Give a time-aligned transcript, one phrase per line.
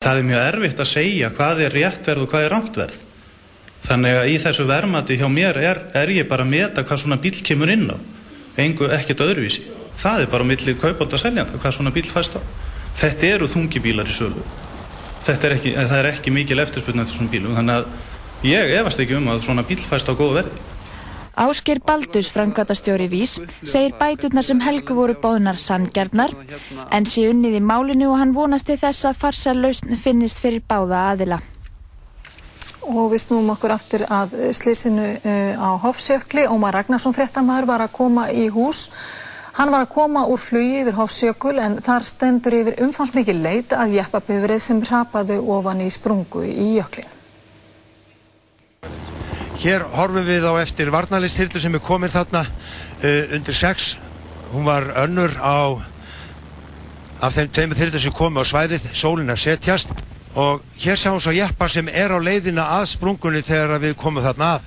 [0.00, 2.92] Það er mjög erfitt að segja hvað er réttverð og hvað er rántverð.
[3.84, 7.18] Þannig að í þessu vermati hjá mér er, er ég bara að meta hvað svona
[7.20, 8.00] bíl kemur inn á.
[8.64, 9.66] Engu ekkert öðruvísi.
[10.00, 12.42] Það er bara millir kaupanda seljanda hvað svona bíl fæst á.
[12.96, 14.46] Þetta eru þungi bílar í sölu.
[15.26, 17.60] Þetta er ekki, það er ekki mikil eftirspunni eftir svona bílum.
[17.60, 20.64] Þannig að ég efast ekki um að svona bíl fæst á góðu verði.
[21.34, 26.34] Ásker Baldus, frangatastjóri Vís, segir bæturnar sem Helgu voru bóðnar sanngjarnar
[26.90, 30.64] en sé unnið í málinu og hann vonast til þess að farsa lausn finnist fyrir
[30.66, 31.38] báða aðila.
[32.90, 36.48] Og við snúum okkur aftur að slísinu uh, á Hofsjökli.
[36.50, 38.88] Ómar Ragnarsson fréttamaður var að koma í hús.
[39.60, 43.96] Hann var að koma úr flugi yfir Hofsjökul en þar stendur yfir umfangsmikið leit að
[44.00, 47.16] jeppabifrið sem hrapaði ofan í sprungu í jöklinu.
[49.60, 53.88] Hér horfum við á eftir varnalistyrlu sem er komin þarna uh, undir 6.
[54.54, 55.76] Hún var önnur á
[57.20, 59.92] af þeim tveimur þyrlu sem komi á svæðið, sólinn að setjast.
[60.40, 64.24] Og hér sjáum við svo jeppa sem er á leiðina að sprungunni þegar við komum
[64.24, 64.66] þarna að.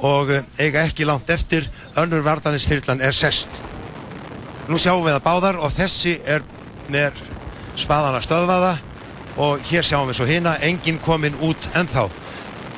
[0.00, 1.68] Og uh, eiga ekki langt eftir.
[2.00, 3.60] Önnur varnalistyrlan er sest.
[4.72, 6.48] Nú sjáum við það báðar og þessi er
[6.88, 7.20] með
[7.76, 8.76] spaðana stöðvaða.
[9.36, 12.08] Og hér sjáum við svo hina, enginn kominn út ennþá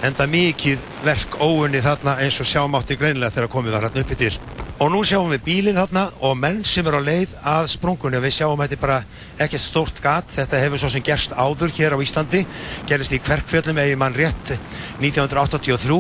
[0.04, 4.18] enda mikið verk óunni þarna eins og sjáum átti greinilega þegar komið var hérna uppi
[4.20, 4.32] til.
[4.76, 8.18] Og nú sjáum við bílinn þarna og menn sem er á leið að sprungunni.
[8.18, 8.98] Og við sjáum þetta er bara
[9.40, 12.42] ekkert stórt gat, þetta hefur svo sem gerst áður hér á Íslandi,
[12.88, 14.52] gerist í Kverkfjöllum eða mann rétt
[15.00, 15.96] 1983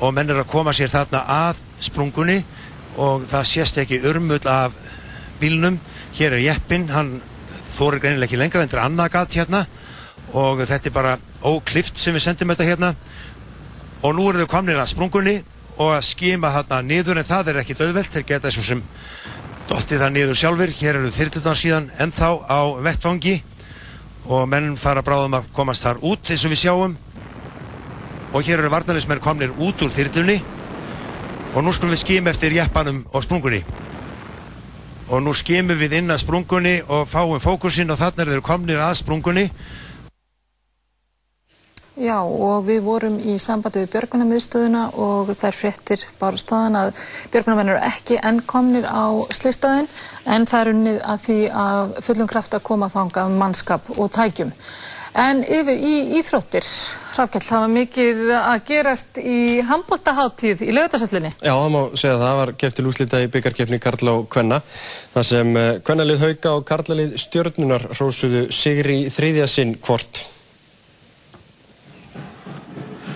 [0.00, 2.44] og menn er að koma sér þarna að sprungunni.
[2.94, 4.76] Og það sést ekki urmull af
[5.40, 5.80] bílnum,
[6.14, 7.16] hér er jeppin, hann
[7.74, 9.64] þórir greinilega ekki lengra en þetta er annað gat hérna.
[10.38, 12.94] Og þetta er bara óklift sem við sendum þetta hérna
[14.04, 15.38] og nú eru þau komnir að sprungunni
[15.80, 18.82] og að skima þarna niður en það er ekki döðvelt, þeir geta þessu sem
[19.68, 23.38] dotti það niður sjálfur, hér eru þyrlutan síðan ennþá á vettfangi
[24.28, 26.98] og menn fara bráðum að komast þar út eins og við sjáum.
[28.34, 30.40] Og hér eru varnalismenn komnir út úr þyrlunni.
[31.54, 33.60] Og nú skulum við skima eftir jeppanum og sprungunni.
[35.12, 38.82] Og nú skimum við inn að sprungunni og fáum fókusinn og þannig eru þeir komnir
[38.82, 39.46] að sprungunni
[41.94, 47.70] Já og við vorum í sambandi við björgunarmiðstöðuna og þær fréttir bara staðan að björgunarmenn
[47.70, 49.86] eru ekki enn komnir á slistæðin
[50.26, 54.50] en það er unnið að því að fullum kraft að koma þangað mannskap og tækjum.
[55.14, 56.66] En yfir í Íþróttir,
[57.14, 61.30] Rafkjell, það var mikið að gerast í handbóltaháttíð í lögutarsöllinni.
[61.38, 62.24] Já, það má segja það.
[62.26, 64.58] Það var keftil úslita í byggarkefni Karla og Kvenna.
[65.14, 70.26] Það sem Kvennalið Hauka og Karlalið Stjörnunar rósuðu Sigri þriðjasinn hvort.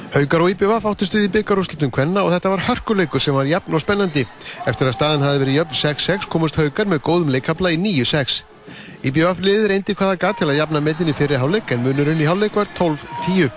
[0.08, 3.74] Haugar og IBVF áttust við í byggarúslutum Kvenna og þetta var hörkuleikur sem var jafn
[3.76, 4.22] og spennandi.
[4.64, 8.38] Eftir að staðan hafi verið jöfn 6-6 komust Haugar með góðum leikabla í 9-6.
[9.04, 12.28] IBVF liðið reyndi hvaða gatt til að jafna metin í fyrri hálfleik en munurinn í
[12.28, 13.52] hálfleik var 12-10.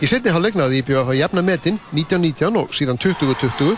[0.00, 3.76] Í setni hálfleik náði IBVF að jafna metin 19-19 og síðan 20-20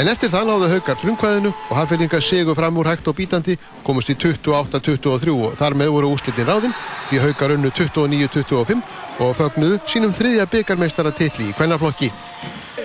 [0.00, 4.08] en eftir það náðu Haugar frumkvæðinu og hafðfélgingar sigur fram úr hægt og bítandi komust
[4.08, 6.76] í 28-23 og þar með voru úslitin ráðinn
[7.10, 8.80] því Haugar unnu 29-25
[9.22, 12.10] og fögnuðu sínum þriðja byggarmeistara titli í kvennaflokki.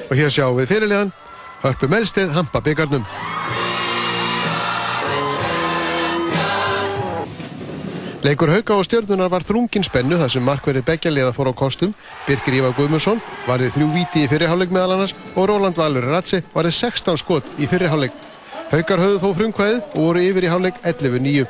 [0.08, 1.14] Og hér sjáum við fyrirlegan
[1.64, 3.06] Hörpu Melsteð hampa byggarnum.
[8.26, 11.94] Leikur Hauka og stjörnunar var þrungin spennu þar sem markverði beggjaliða fór á kostum.
[12.28, 16.74] Birkir Ívar Guðmundsson varði þrjú víti í fyrirháleik meðal annars og Róland Valur Ratsi varði
[16.76, 18.12] 16 skot í fyrirháleik.
[18.74, 21.46] Haukar höfðu þó frumkvæðið og voru yfir í háleik 11-9.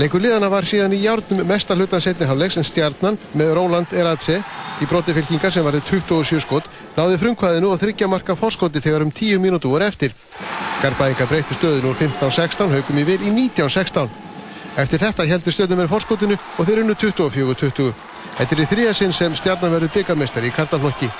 [0.00, 4.38] Leikur liðana var síðan í járnum mestar hlutan setniháleiks en stjarnan með Róland Eratse
[4.80, 9.12] í broti fylkingar sem varði 27 skot náði frumkvæðinu og þryggja marka fórskoti þegar um
[9.12, 10.14] 10 mínútu voru eftir.
[10.80, 14.08] Garbaðingar breytti stöðinu úr 15-16 haugum í vil í 19-16.
[14.80, 17.92] Eftir þetta heldur stöðnum með fórskotinu og þeir unnu 24-20.
[18.38, 21.10] Þetta er í þriðasinn sem stjarnan verður byggarmestari í kartaflokki.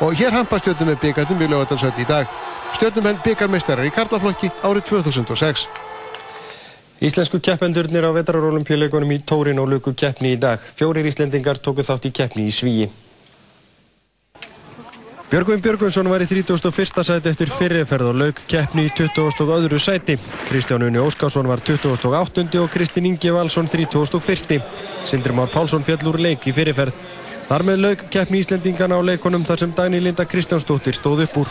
[0.00, 2.32] Og hér hampar stjörnum með byggarnum við lögadalsöld í dag.
[2.72, 5.68] Stjörnum með byggarmestarar í kartaflokki árið 2006.
[7.00, 10.60] Íslensku keppendurnir á vetrarolimpíuleikunum í Tórin og luku keppni í dag.
[10.60, 12.90] Fjórir íslendingar tóku þátt í keppni í Svíi.
[15.30, 17.00] Björgvin Björgvinsson var í 31.
[17.06, 19.32] sæti eftir fyrirferð og lauk keppni í 20.
[19.46, 20.18] og öðru sæti.
[20.50, 22.60] Kristján Unni Óskarsson var 28.
[22.60, 24.60] og Kristinn Ingi Valsson 31.
[25.06, 26.92] Sindri Már Pálsson fjall úr leik í fyrirferð.
[27.48, 31.48] Þar með lauk keppni Íslendingana á leikunum þar sem Dagni Linda Kristjánsdóttir stóð upp úr.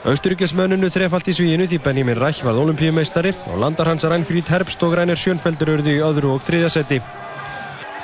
[0.00, 4.94] Austuríkismönnunu þrefalt í svíinu því Benjamin Ræk var olimpíumeistari og landar hans Rænfrýd Herbst og
[4.96, 7.00] Rænir Sjönfeldur urði í öðru og þriðja seti.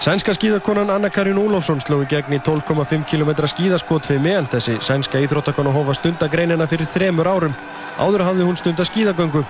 [0.04, 5.72] Sænska skíðakonan Anna-Karin Ólofsson sló í gegn í 12,5 km skíðaskotfimi en þessi sænska íþróttakona
[5.72, 7.56] hófa stundagreinina fyrir þremur árum.
[7.96, 9.40] Áður hafði hún stunda skíðagöngu.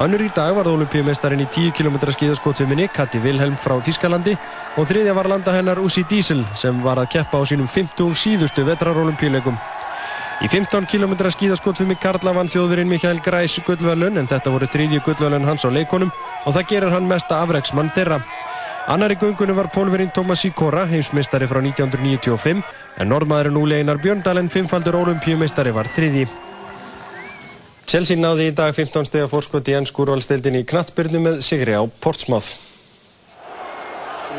[0.00, 4.38] Önnur í dag var olimpíumeistarinn í 10 km skíðaskotfiminni Kati Vilhelm frá Þískalandi
[4.80, 8.64] og þriðja var landa hennar Usi Diesel sem var að keppa á sínum 50 síðustu
[8.64, 9.60] vetrarolimpíuleikum.
[10.42, 15.46] Í 15 km skíðaskotfumi Karla vann þjóðverinn Mikael Græs gullverlun en þetta voru þriðju gullverlun
[15.46, 18.18] hans á leikonum og það gerir hann mesta afreiksmann þeirra.
[18.90, 22.64] Annar í gungunum var pólverinn Thomas Sikora, heimsmeistari frá 1995
[22.98, 26.26] en norðmaðurinn Úli Einar Björndalen, fimmfaldur olimpíumeistari var þriði.
[27.86, 31.86] Chelsea náði í dag 15 steg að fórskot í ennskúrvalstildin í knattbyrnu með Sigri á
[32.02, 32.71] Portsmouth.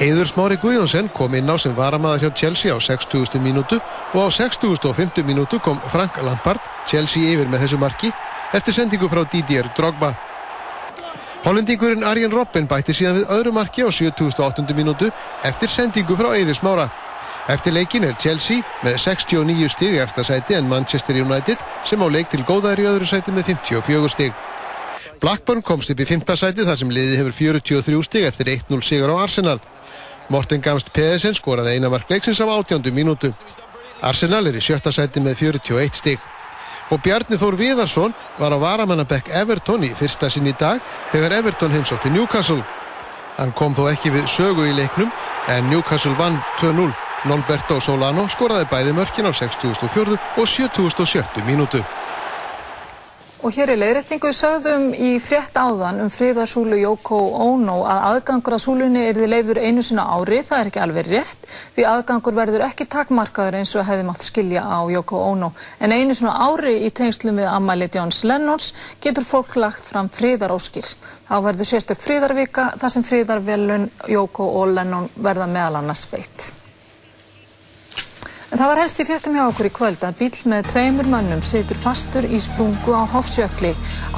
[0.01, 3.37] Eður Smári Guðjónsson kom inn á sem varamaður hjá Chelsea á 60.
[3.37, 8.09] mínútu og á 60.50 mínútu kom Frank Lampard, Chelsea yfir með þessu marki,
[8.57, 10.15] eftir sendingu frá Didier Drogba.
[11.45, 14.65] Hollendingurinn Arjen Robben bætti síðan við öðru marki á 70.8.
[14.73, 15.11] mínútu
[15.45, 16.87] eftir sendingu frá Eður Smára.
[17.53, 22.31] Eftir leikin er Chelsea með 69 stig eftir sæti en Manchester United sem á leik
[22.31, 24.33] til góðar í öðru sæti með 54 stig.
[25.21, 26.25] Blackburn komst upp í 5.
[26.39, 29.59] sæti þar sem liði hefur 43 stig eftir 1-0 sigur á Arsenal.
[30.29, 32.91] Morten Gamst Pedersen skoraði eina mark leiksins af 18.
[32.95, 33.33] mínútu.
[34.01, 36.19] Arsenal er í sjötta sæti með 41 stig.
[36.91, 40.81] Og Bjarni Þór Viðarsson var á varamannabekk Everton í fyrsta sinn í dag
[41.11, 42.63] þegar Everton heimsótti Newcastle.
[43.37, 45.11] Hann kom þó ekki við sögu í leiknum
[45.49, 46.91] en Newcastle vann 2-0.
[47.25, 50.17] Nolberto Solano skoraði bæði mörkin á 64.
[50.37, 51.43] og 77.
[51.47, 51.83] mínútu.
[53.43, 58.61] Og hér er leiðrættingu sögðum í frétt áðan um fríðarsúlu Yoko Ono að aðgangur að
[58.63, 62.63] súlunni er þið leifður einu sinna ári, það er ekki alveg rétt, því aðgangur verður
[62.69, 65.51] ekki takmarkaður eins og hefði mátt skilja á Yoko Ono.
[65.83, 68.71] En einu sinna ári í tengslum við Amáli Jóns Lennons
[69.03, 70.95] getur fólk lagt fram fríðaróskir.
[71.27, 76.53] Þá verður sérstök fríðarvika þar sem fríðarvelun Yoko og Lennon verða meðal annars veitt.
[78.53, 81.39] En það var helst í fréttum hjá okkur í kvöld að bíl með tveimur mönnum
[81.41, 83.71] situr fastur í sprungu á Hofsjökli.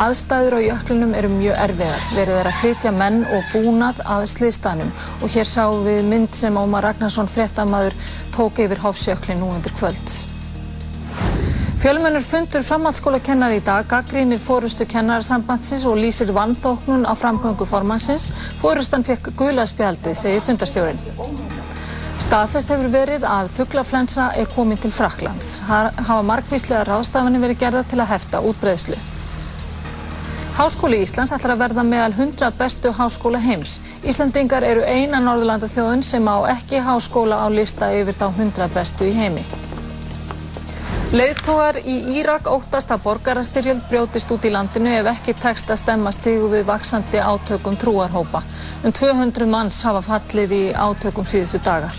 [0.04, 2.04] Aðstæður á jöklinum eru mjög erfiðar.
[2.18, 4.92] Verið er að flytja menn og búnað að sliðstanum.
[5.24, 7.96] Og hér sáum við mynd sem Ómar Ragnarsson fréttamaður
[8.36, 10.18] tók yfir Hofsjökli nú undir kvöld.
[11.80, 18.34] Fjölmennur fundur framhaldsskólakennar í dag, gaggrínir fórustu kennarsambandsins og lýsir vannþóknun á framgöngu formansins.
[18.60, 21.55] Fórustan fekk gulaspjaldið, segir fundarstjórin.
[22.24, 25.60] Staðfest hefur verið að fugglaflensa er komin til Fraklands.
[25.68, 28.98] Hafa margvíslega ráðstafanir verið gerða til að hefta útbreðslu.
[30.56, 33.82] Háskóli Íslands ætlar að verða meðal 100 bestu háskóla heims.
[34.08, 39.10] Íslandingar eru eina Norðurlanda þjóðun sem á ekki háskóla á lista yfir þá 100 bestu
[39.10, 39.44] í heimi.
[41.12, 46.16] Leðtógar í Írak óttast að borgarastyrjöld brjótist út í landinu ef ekki tekst að stemma
[46.16, 48.42] stigu við vaksandi átökum trúarhópa.
[48.84, 51.92] Um 200 manns hafa fallið í átökum síðustu daga.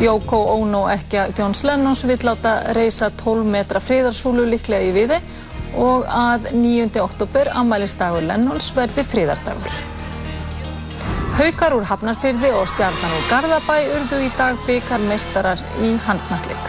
[0.00, 5.20] Yoko Ono ekki Johns Lennons vill láta reysa 12 metra friðarsúlu líklega í viði
[5.78, 6.88] og að 9.
[7.02, 9.76] oktober ammælistagur Lennons verði friðardagur.
[11.34, 16.68] Haukar úr Hafnarfyrði og stjarnan úr Garðabæ urðu í dag byggar meistarar í handnallik.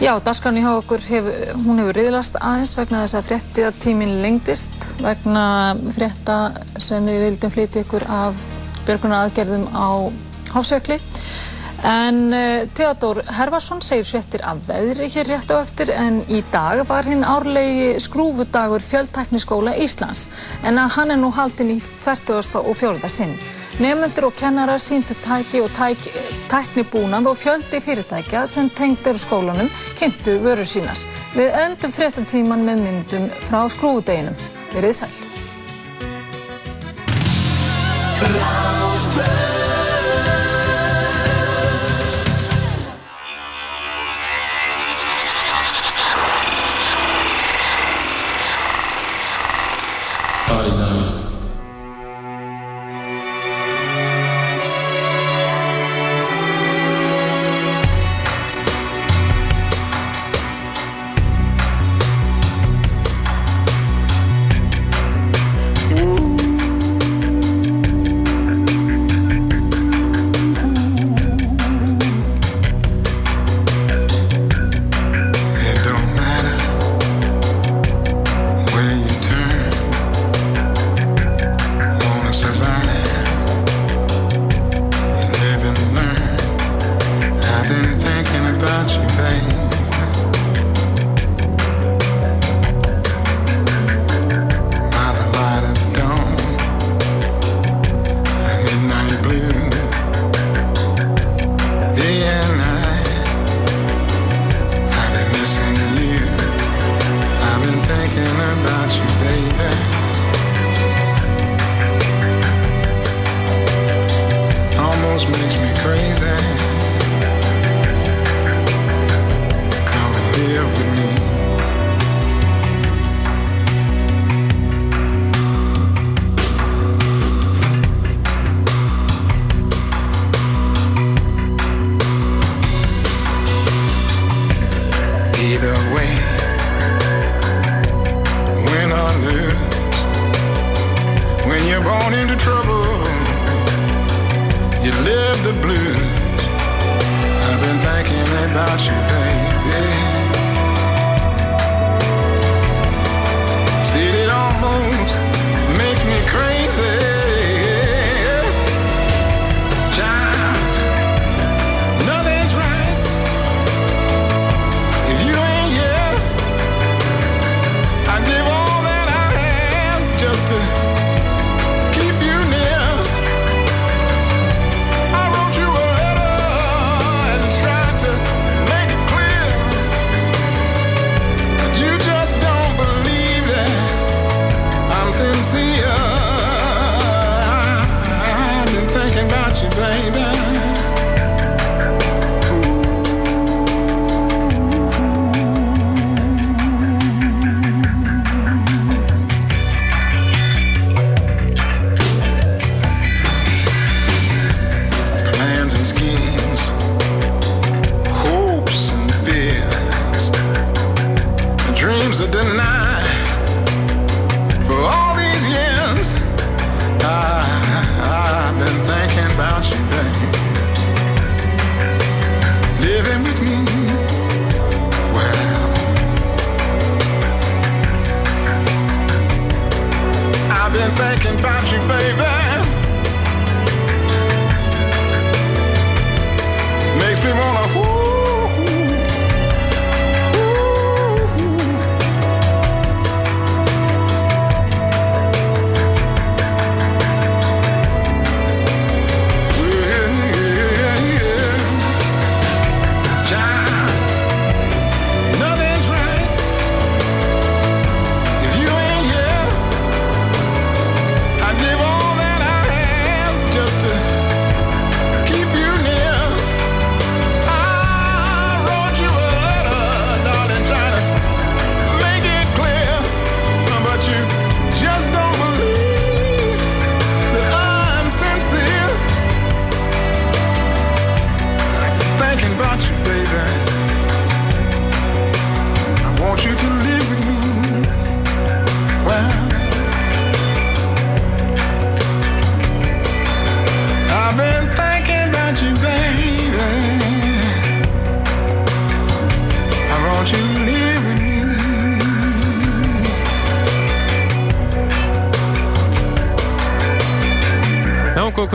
[0.00, 1.26] Já, dasgráni hjá okkur, hef,
[1.66, 5.44] hún hefur riðlast aðeins vegna þess að fréttið tíminn lengdist vegna
[5.92, 6.40] frétta
[6.80, 8.50] sem við vildum flytja ykkur af
[8.86, 9.88] björguna aðgerðum á
[10.54, 11.00] Hásjökli.
[11.82, 16.82] En uh, Theodor Herfarsson segir fréttir af veðri hér rétt á eftir en í dag
[16.88, 20.26] var hinn árlegi skrúfudagur Fjöldtækniskóla Íslands
[20.60, 22.60] en að hann er nú haldinn í 40.
[22.60, 23.08] og 4.
[23.08, 23.32] sinn.
[23.80, 25.96] Nefnendur og kennarar síndu tæki og tæk,
[26.52, 31.00] tæknibúnað og fjöldi fyrirtækja sem tengd eru skólanum kynntu vörur sínar.
[31.32, 34.36] Við endum fréttatíman með myndum frá skrúfudeginum.
[34.74, 35.14] Verið sæl.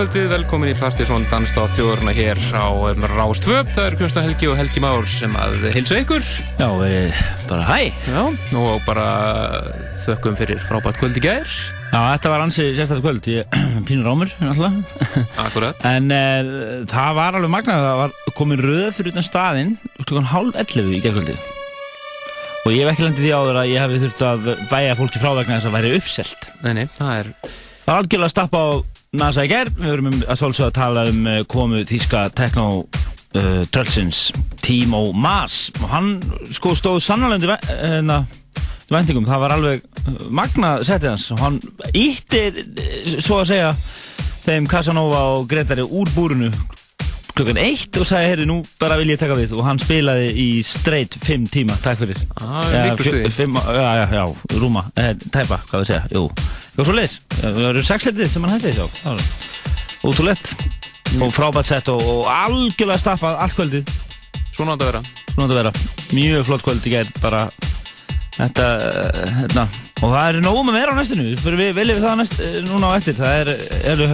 [0.05, 3.71] Kvöldið, velkomin í Partisón Danst á þjóðurna hér á um, Rástvöp.
[3.73, 6.27] Það eru Kjönstan Helgi og Helgi Már sem að hilsa ykkur.
[6.59, 6.67] Já,
[7.49, 7.89] bara hæ.
[8.05, 8.19] Já,
[8.59, 9.07] og bara
[10.03, 11.49] þökkum fyrir frábært kvöldi gær.
[11.89, 13.29] Já, þetta var ansið sérstaklega kvöld.
[13.33, 13.57] Ég
[13.87, 15.25] pínur á mér, náttúrulega.
[15.41, 15.85] Akkurat.
[15.95, 17.85] En uh, það var alveg magnað.
[17.89, 21.39] Það var komin röð fyrir utan staðinn klukkan hálf 11 í gerðkvöldi.
[22.67, 25.31] Og ég hef ekki landið því áður að ég hef þurft að bæja fólki frá
[25.39, 26.51] vegna þess að væri uppselt.
[26.61, 27.31] Nei, nei, það er...
[27.85, 28.69] Það var algjörlega að stappa á
[29.19, 29.75] NASA í gerð.
[29.79, 35.69] Við verum að svolítið að tala um eh, komu þýska tekno-trölsins uh, Timo Maas.
[35.81, 36.09] Og hann
[36.55, 38.23] sko stóð sannalöndi hérna,
[38.91, 39.27] vendingum.
[39.27, 41.29] Það var alveg eh, magna setið hans.
[41.35, 41.59] Og hann
[41.93, 42.61] íttir,
[43.17, 43.71] svo að segja,
[44.45, 46.51] þeim Casanova og Gretari úr búrunu
[47.35, 49.55] klukkan eitt og sagði, heyrðu, nú bara vil ég taka við.
[49.57, 52.21] Og hann spilaði í straight 5 tíma, takk fyrir.
[52.39, 54.23] Ah, ja, já, já, já,
[54.61, 56.25] rúma, eh, tæpa, hvað það segja, jú.
[56.75, 58.73] Og svo leis, það eru sexleitið sem hann hætti
[60.05, 61.21] útrúlegt mm.
[61.25, 63.93] og frábært sett og, og algjörlega staffað allt kvöldið.
[64.55, 65.01] Svona átt að vera.
[65.31, 65.71] Svona átt að vera,
[66.15, 67.47] mjög flott kvöld í gerð bara.
[68.35, 68.67] Þetta,
[69.39, 69.63] hérna.
[70.03, 72.91] Og það er nógum að vera á næstinu við viljum við það næst, eh, núna
[72.91, 73.17] á eftir.
[73.19, 73.51] Það er,
[73.95, 74.09] eru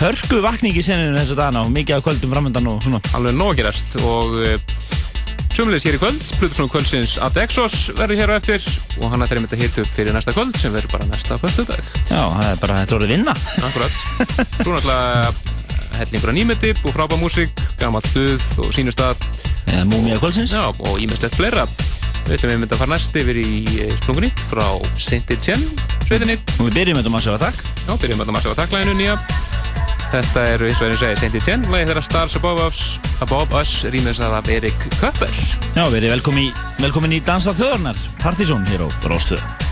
[0.00, 3.00] hörku vakning í seninu þessu dagana og mikið af kvöldum framöndan og svona.
[3.16, 4.54] Alveg nógirast og uh,
[5.56, 8.66] sömulegis hér í kvöld, Plutusnón kvöldsins Adexos verður hér á eftir
[9.00, 11.64] og hann ætlar einmitt að hita upp fyrir næsta kvöld sem verður bara næsta fyrstu
[11.70, 11.90] dag.
[12.10, 13.36] Já, það er bara, þetta voruð vinna.
[13.70, 14.00] Akkurat.
[14.60, 15.54] Svo náttúrulega
[15.96, 19.28] hellingur að nýmetip og frábæð músík, gammalt stuð og sínustad.
[19.88, 20.52] Múmið kvöldsins.
[20.52, 21.64] Já, og ímestlegt fleira.
[22.26, 23.50] Við ætlum einmitt að fara næst yfir í
[23.84, 24.64] eh, Splungunýtt frá
[24.98, 25.68] Saint-Etienne
[26.06, 26.34] sveitinni.
[26.58, 27.60] Og við byrjum þetta massífa takk.
[27.86, 29.18] Já, byrjum með þetta massífa takklæðinu nýja.
[30.06, 32.80] Þetta eru eins og einu segi Saint Etienne, lagi þeirra Stars Above Us,
[33.26, 35.38] Above Us rýminsað af Erik Köpper.
[35.74, 36.50] Já, verið velkomin í,
[36.82, 39.65] velkomin í Dansa þjóðarnar, Partizón hér á Róstöðu.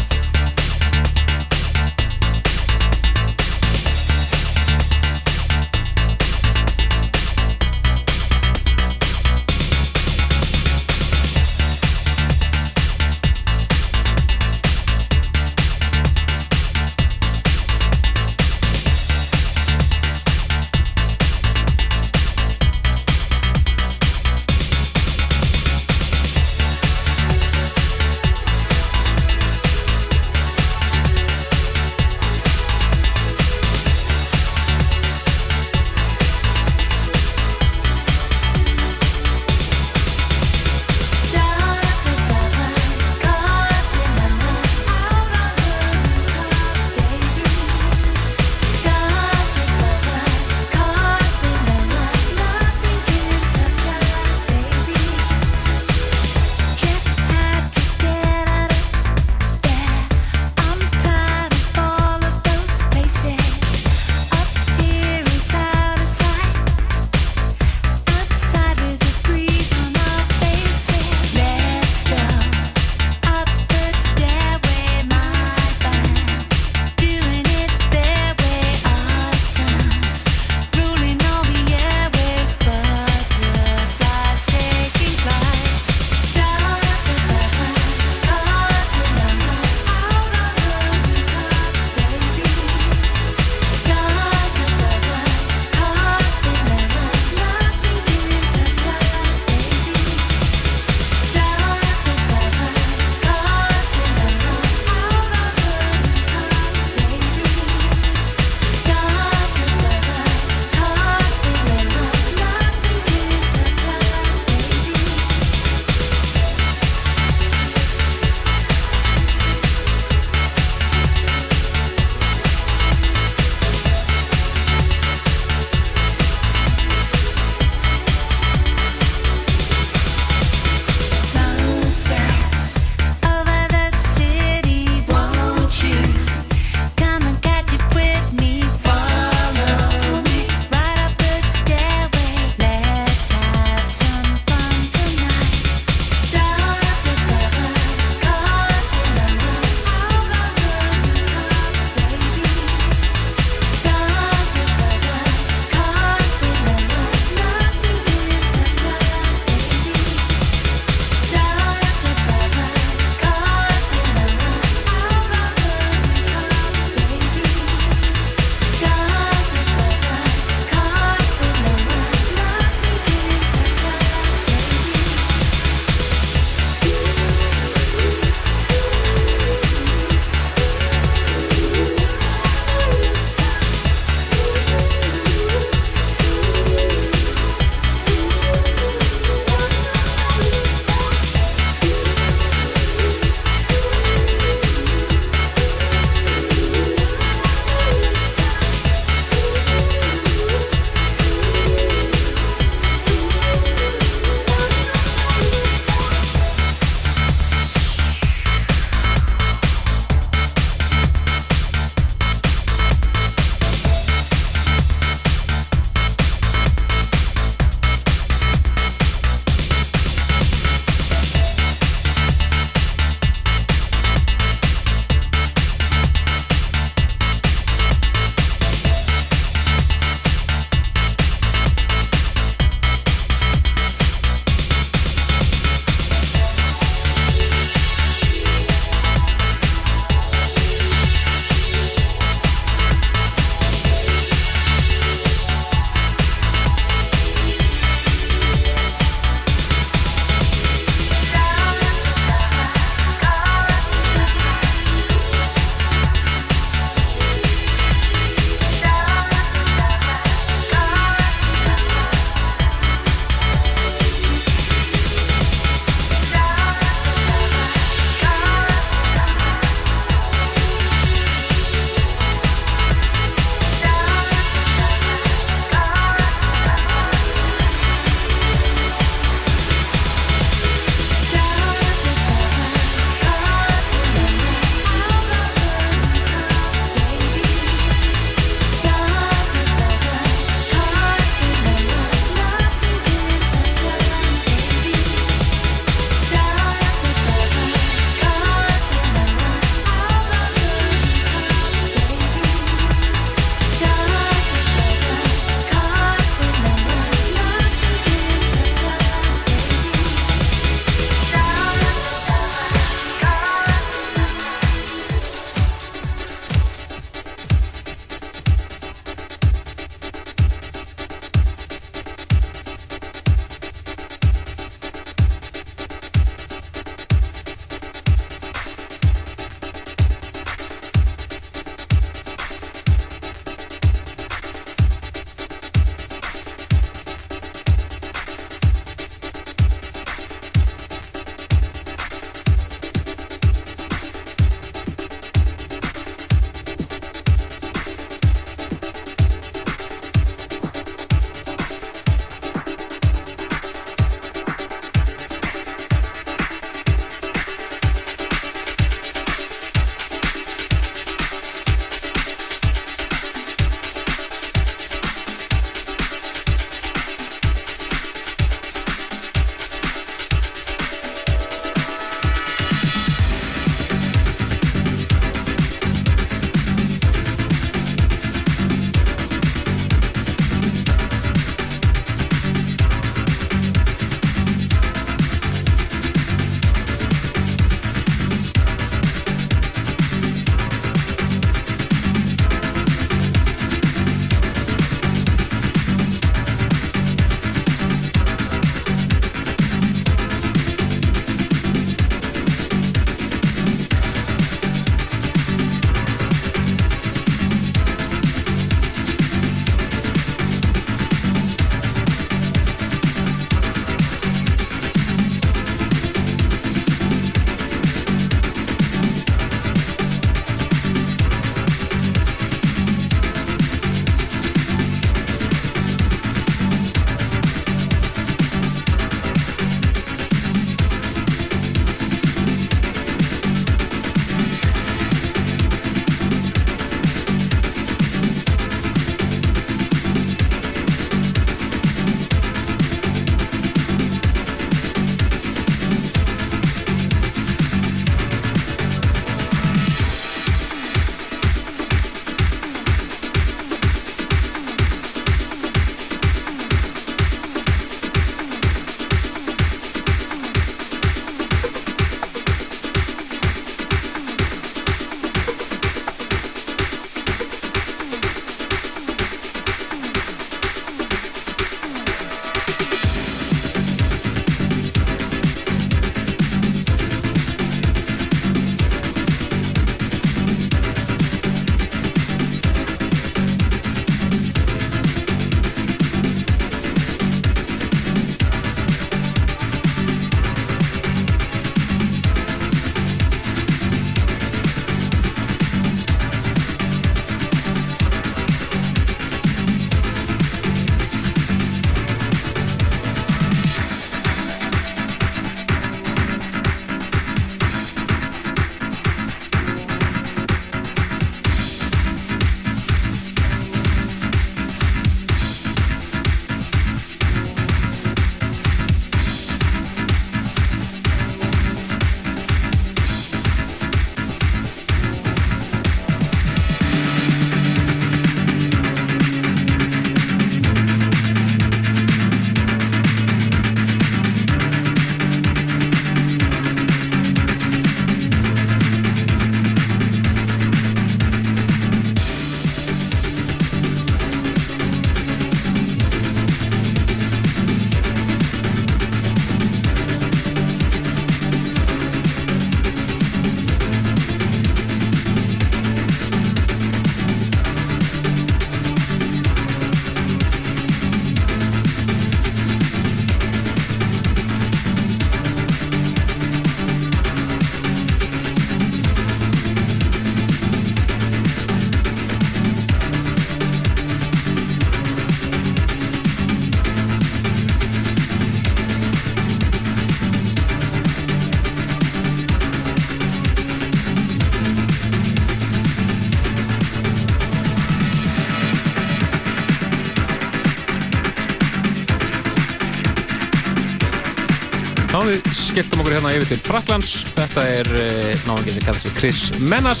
[595.70, 597.10] Skelltum okkur hérna yfir til Fraklands.
[597.36, 600.00] Þetta er eh, náðangeðið kallað sér Chris Menas.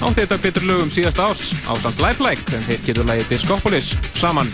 [0.00, 4.48] Átti þetta betur lögum síðast ás á samt Lifelike, en þeir getur lægið Discopolis saman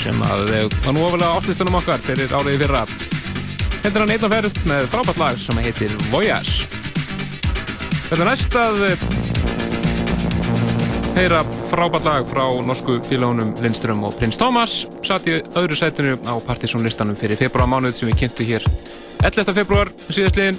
[0.00, 0.48] sem að
[0.86, 2.86] var nú ofalega áslistunum okkar fyrir áriði fyrra.
[3.82, 6.54] Þetta er hann einn á ferð með frábært lag sem heitir Voyage.
[8.06, 9.04] Þetta er næst að eh,
[11.18, 16.40] heyra frábært lag frá norsku félagunum Lindström og Prins Thomas satt í öðru sætinu á
[16.48, 18.66] partysónlistanum fyrir februarmánuð sem við kynntu hér
[19.22, 19.52] 11.
[19.54, 20.56] februar síðastliðin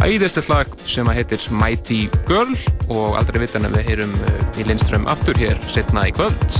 [0.00, 2.54] æðislegt lag sem að heitir Mighty Girl
[2.88, 4.14] og aldrei vitan að við heyrum
[4.56, 6.59] í Lindström aftur hér setna í kvöld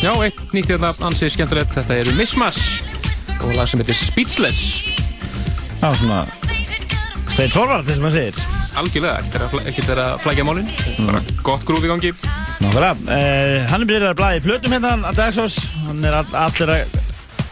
[0.00, 2.56] Já, eitt nýtt hérna ansið skemmtilegt, þetta eru Mismas
[3.44, 4.86] og lag sem heitir Speechless.
[5.76, 6.22] Já, svona
[7.28, 8.38] straight forward, þess að maður segir.
[8.80, 10.70] Algjörlega, ekkert er að flækja málinn,
[11.04, 12.14] bara gott grúf í gangi.
[12.64, 16.72] Nákvæmlega, uh, hann er byrjað að blæði flötum hérna að Dagsós, hann er all, allir
[16.78, 16.96] að,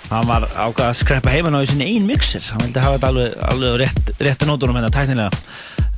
[0.08, 3.10] hann var ákvað að skreppa heimann á í sinni einn mixer, hann vildi hafa þetta
[3.12, 5.44] alveg, alveg rétt, rétti nótunum hérna tæknilega.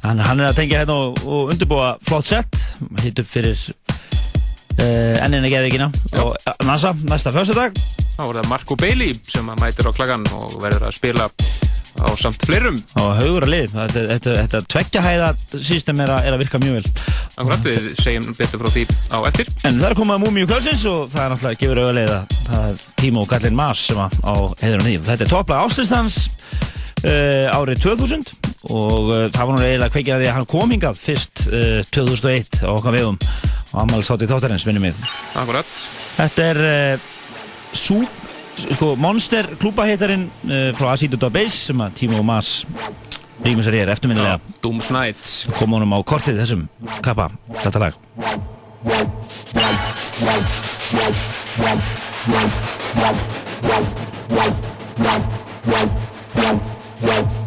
[0.02, 2.58] Hann, hann er að tengja hérna og, og undirbúa flott sett,
[3.04, 3.54] hitt upp fyrir
[4.76, 5.90] uh, ennina geðvíkina
[6.22, 7.76] og NASA næsta fjössudag.
[8.16, 11.30] Þá er það Marco Bailey sem mætir á klagan og verður að spila
[11.98, 12.78] á samt fleirum.
[13.00, 16.92] Og haugur að lið, þetta, þetta, þetta tveggjahæða system er, er að virka mjög vel.
[17.40, 19.52] Akkurat, við segjum betur frá því á eftir.
[19.68, 22.84] En það er komað Múmiu Kvölsins og það er náttúrulega gefur auðvitað að það er
[23.02, 24.96] Tímo Gallin Mars sem á heiður á því.
[25.10, 26.69] Þetta er topplag áslýstans uh,
[27.00, 28.26] Eh, árið 2000
[28.68, 31.78] og eh, það var nú eiginlega kveikið að því að hann kom hingað fyrst eh,
[31.96, 34.98] 2001 á okkar vegum og ammaldsátt í þáttarins vinnum við
[35.40, 35.70] Akkurat.
[36.18, 36.60] Þetta er
[37.72, 38.02] sú,
[38.66, 40.26] sko, Monster klúbaheitarinn
[40.76, 42.50] frá Asiduta Base sem að Tímo og Mas
[43.40, 44.36] Ríkmur sér ég er eftirminnilega.
[44.60, 45.24] Dúmsnætt
[45.56, 46.66] Kom honum á kortið þessum
[47.00, 47.30] kappa
[47.62, 47.96] Þetta lag.
[48.20, 49.08] Wow,
[49.56, 49.72] wow,
[50.20, 50.40] wow,
[50.92, 51.08] wow,
[51.64, 51.78] wow,
[52.28, 53.14] wow,
[55.00, 55.88] wow,
[56.36, 56.79] wow.
[57.02, 57.40] Wow.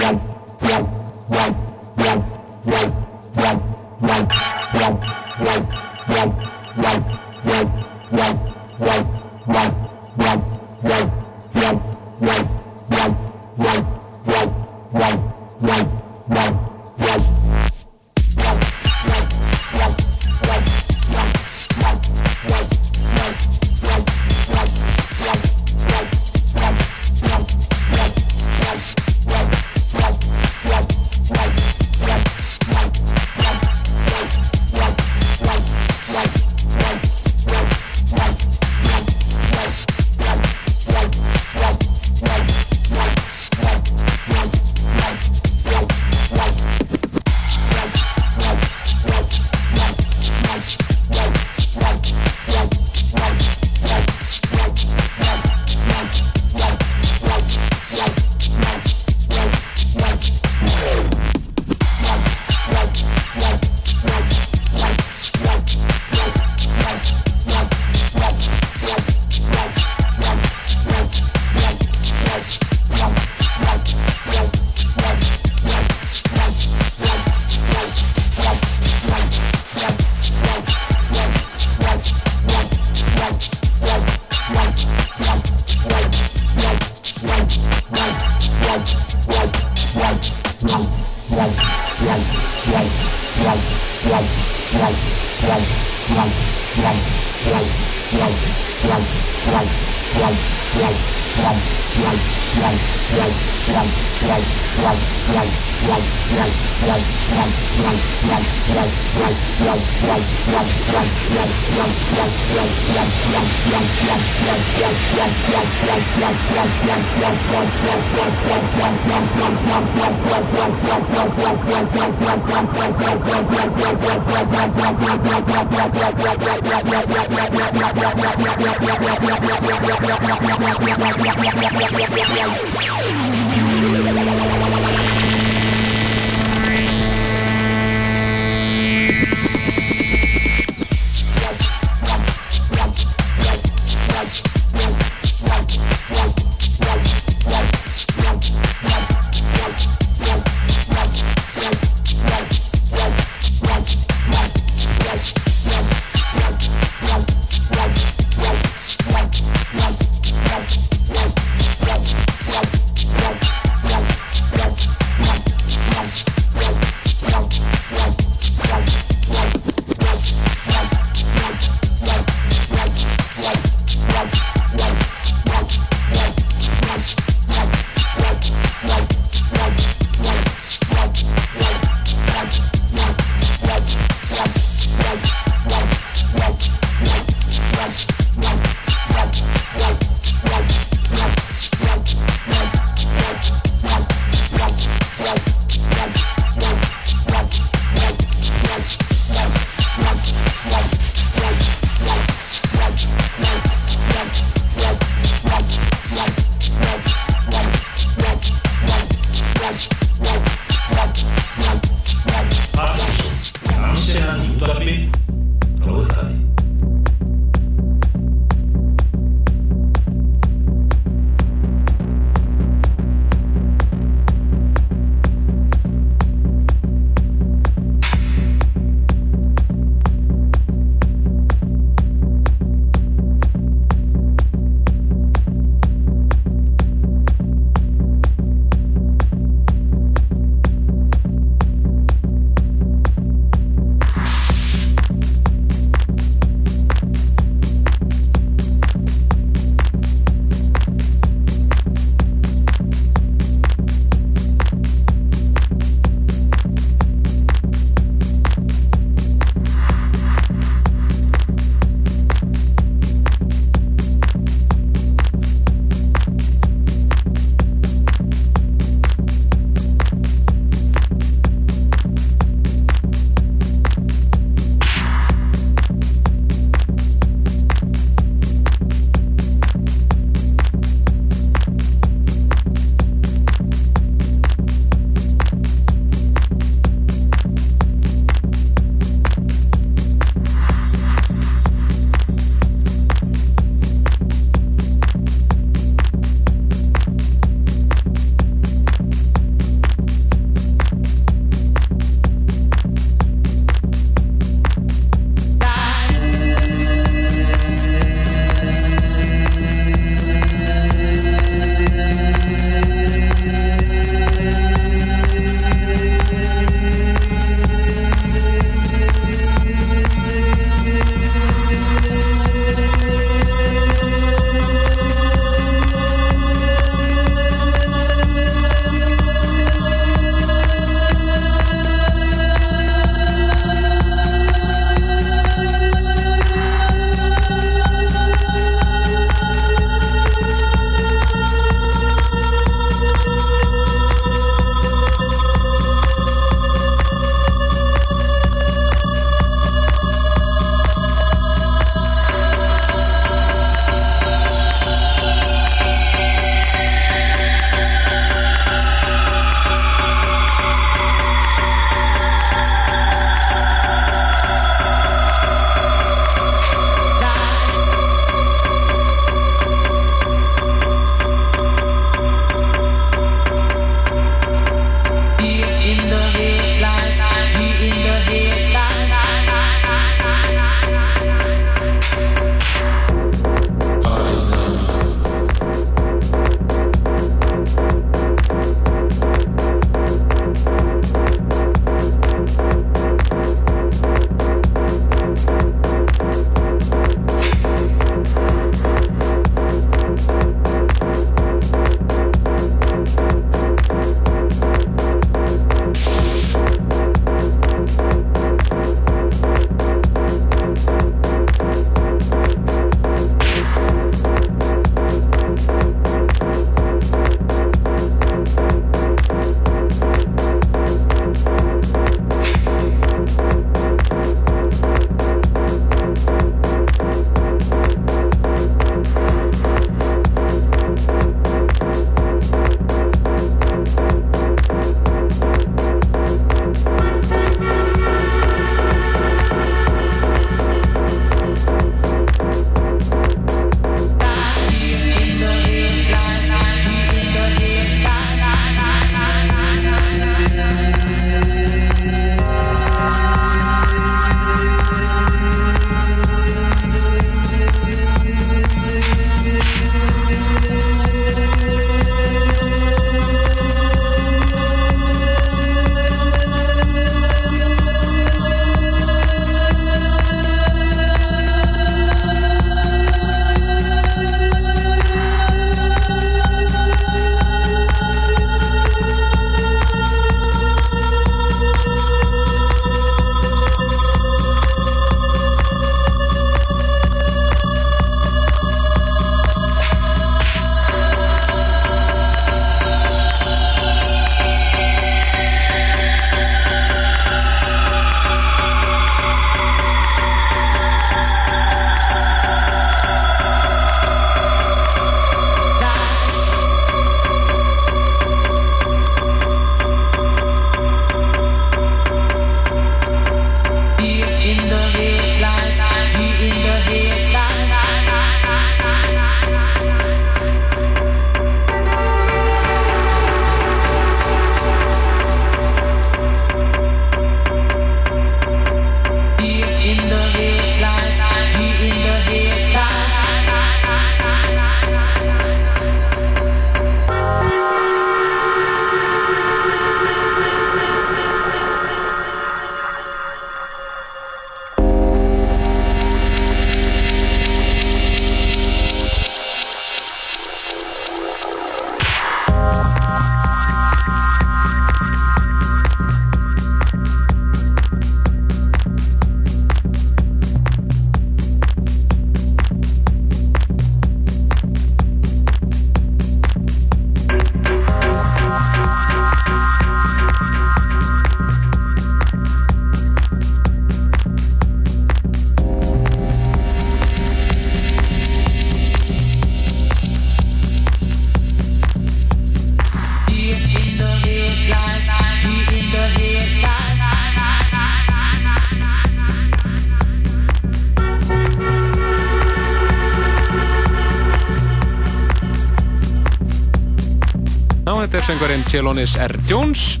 [598.28, 599.32] Söngvarinn Chelonis R.
[599.48, 600.00] Jones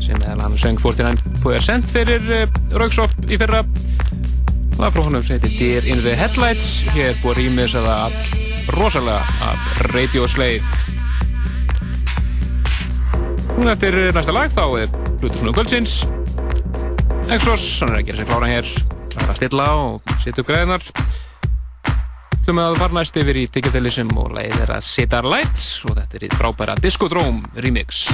[0.00, 3.60] sem er hann söng 49% fyrir uh, Rauksop í fyrra.
[3.60, 6.86] Og það frá honum sem heitir Deer in the Headlights.
[6.94, 8.16] Hér búið rýmis að all
[8.72, 9.20] rosalega
[9.50, 10.64] af Radio Slave.
[13.58, 15.98] Nú eftir næsta lag þá er Bluetooth Kvöldsins.
[17.28, 18.72] Exos, hann er að gera sér klára hér.
[19.26, 20.88] Að stilla og setja upp græðinar
[22.46, 26.28] Með að fara næst yfir í Digitalism og leiðir að Sitar Lights og þetta er
[26.28, 28.06] í frábæra Discodrome remix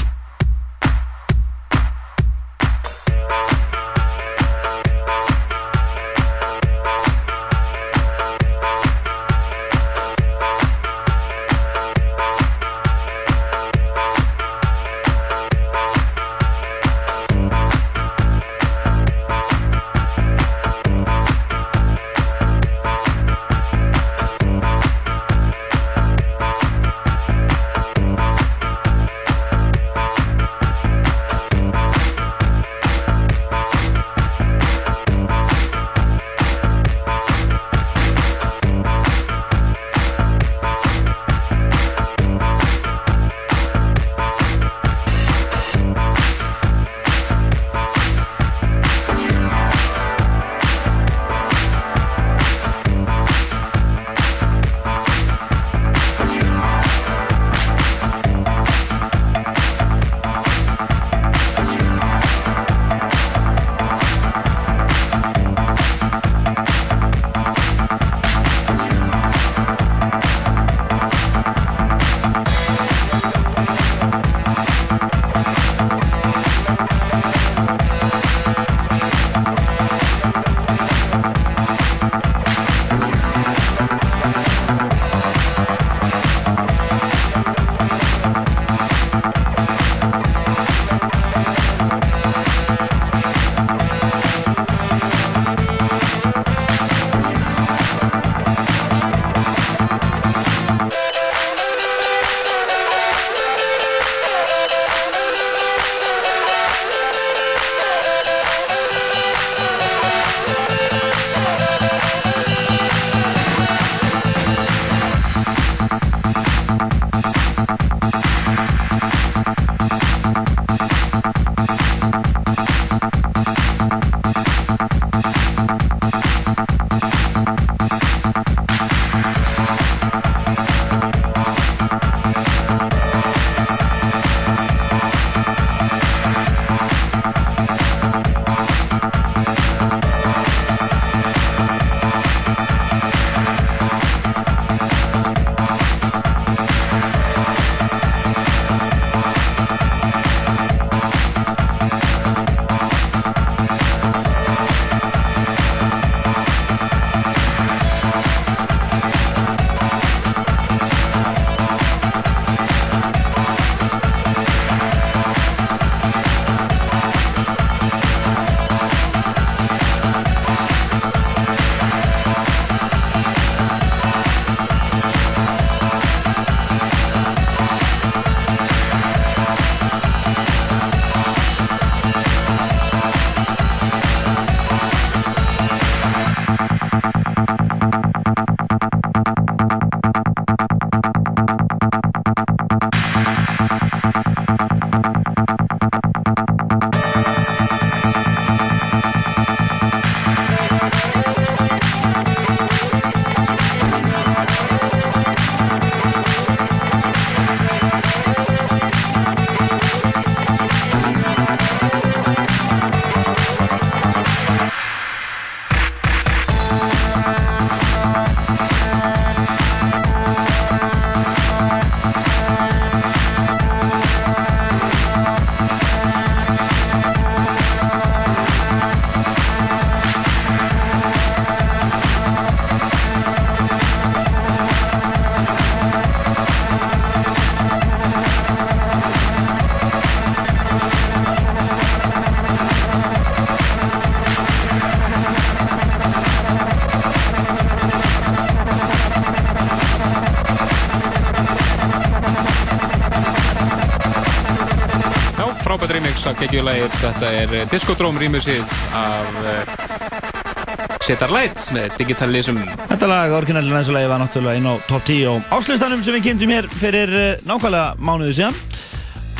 [256.62, 256.94] geggjulegir.
[257.02, 258.62] Þetta er eh, Discodrome remixið
[258.94, 262.60] af uh, Sitar Light með Digitalism.
[262.86, 266.14] Þetta lag, orginallin eins og lagi, var náttúrulega inn á top 10 og áslistanum sem
[266.16, 268.58] við kynntum hér fyrir uh, nákvæmlega mánuði síðan.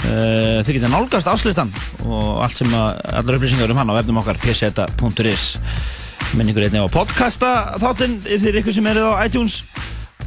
[0.03, 1.71] Uh, þið geta nálgast áslistan
[2.09, 5.45] og allt sem að, allar upplýsingar um hann á vefnum okkar pseta.is
[6.35, 9.61] minningur einnig á podcasta þáttinn ef þið er ykkur sem erið á iTunes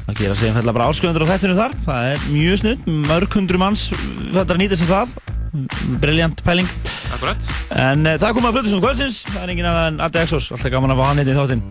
[0.06, 3.60] að gera sig einfallega bara áskrifundur á þættinu þar það er mjög snudd, mörg hundru
[3.60, 5.18] manns þetta að nýta sig það
[6.02, 6.70] briljant pæling
[7.74, 10.50] en uh, það kom að Plutusson Kvölsins það er engin annan en Addi Exos.
[10.54, 11.64] Alltaf gaman að fá hann hérna í þáttinn.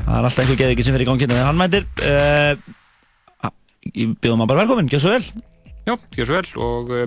[0.00, 3.52] Það er alltaf einhver geðviki sem fyrir í gangi þegar hann mætir uh,
[3.92, 5.44] ég byrðum að bara velkomin, gjör svo vel.
[5.84, 7.06] Já, gjör svo vel og uh,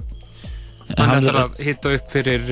[0.97, 2.49] hann ætlar að hitta upp fyrir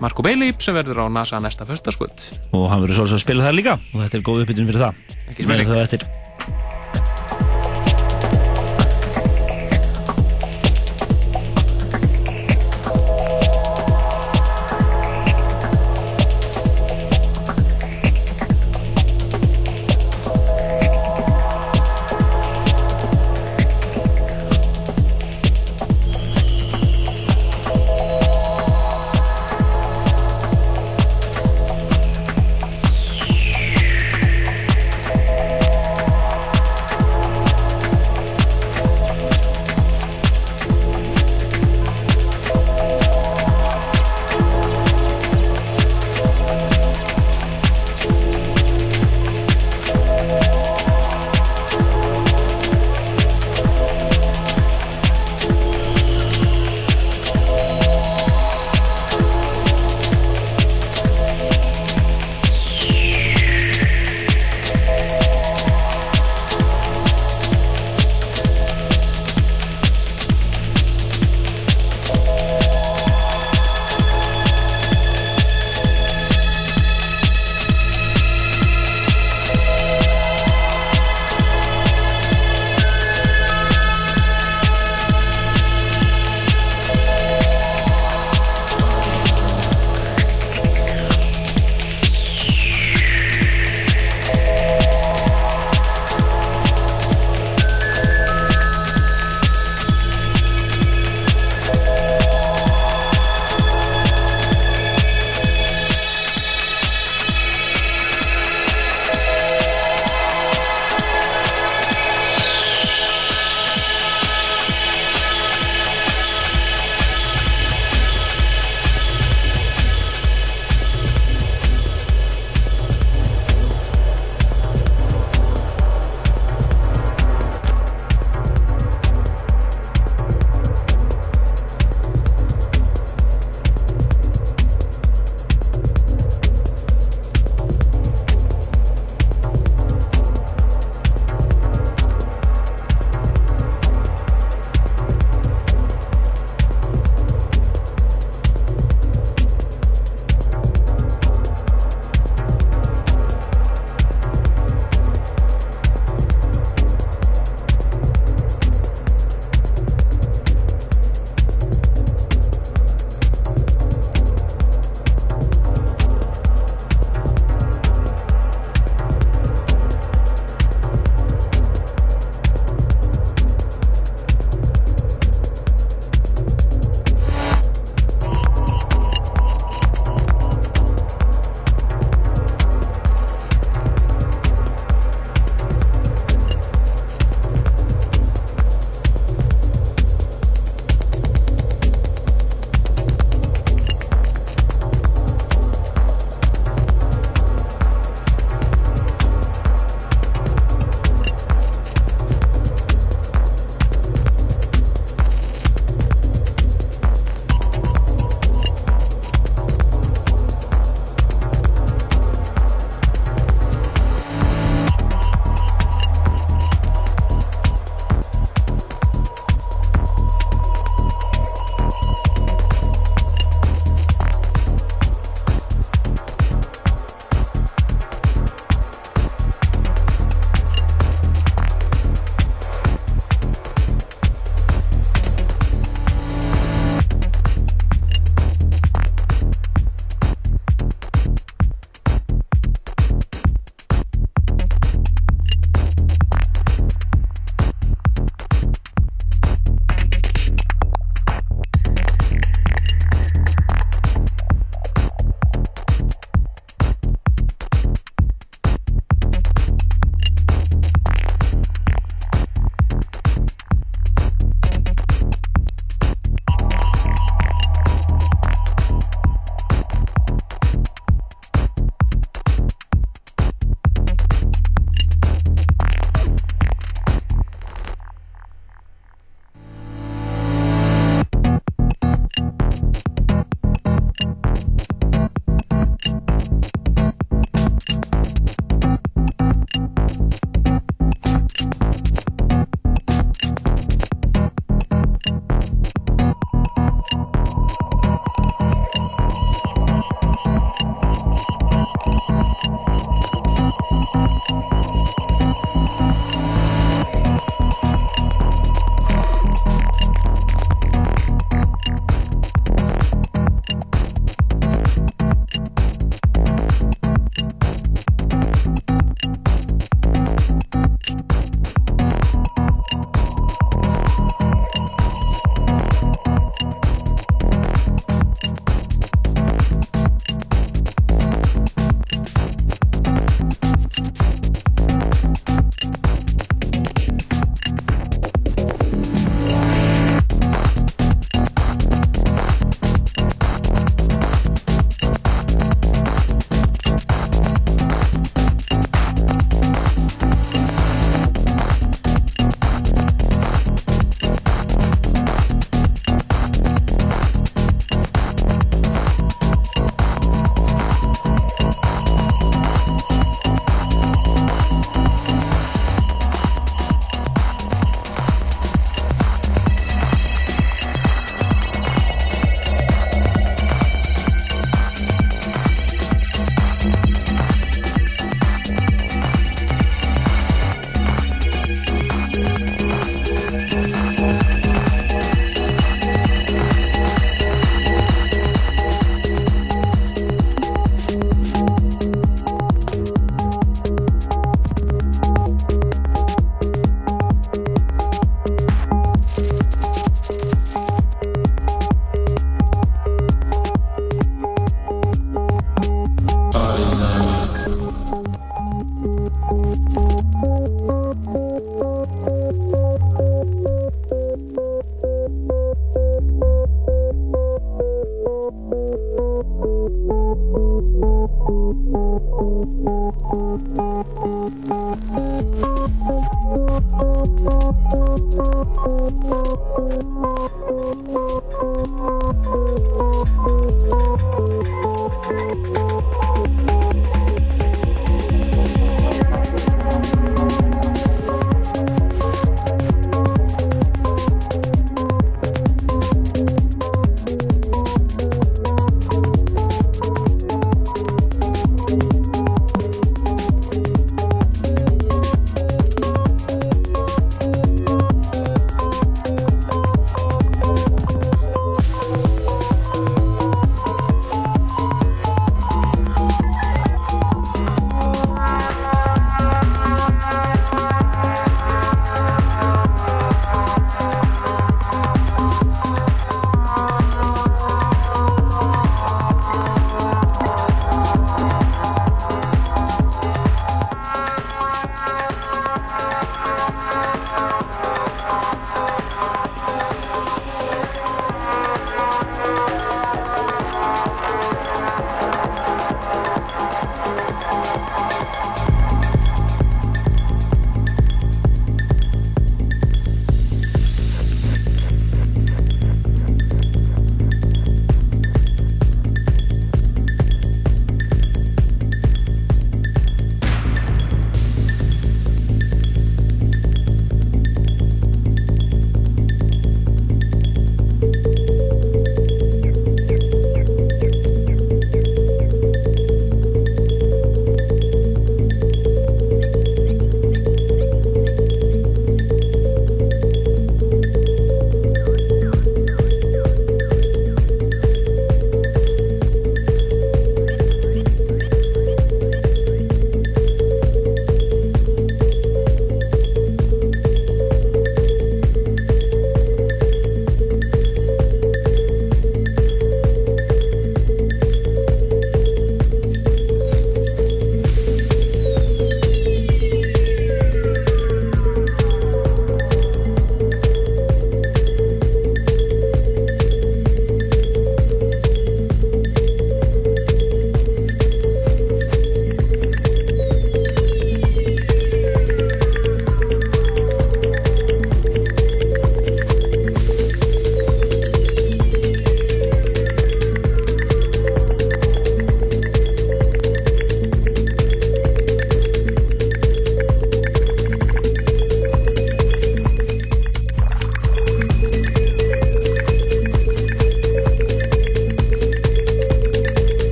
[0.00, 2.24] Marco Bailey sem verður á NASA næsta föstaskvöld
[2.56, 3.78] og hann verður svolítið að spila það líka.
[3.92, 5.06] Og þetta er góð uppbytun fyrir það.
[5.28, 6.29] Ekki spurning.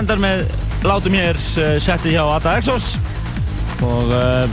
[0.00, 0.44] Endar með
[0.86, 2.94] látum hér uh, setti hjá Ada Exos.
[3.84, 4.44] Og uh,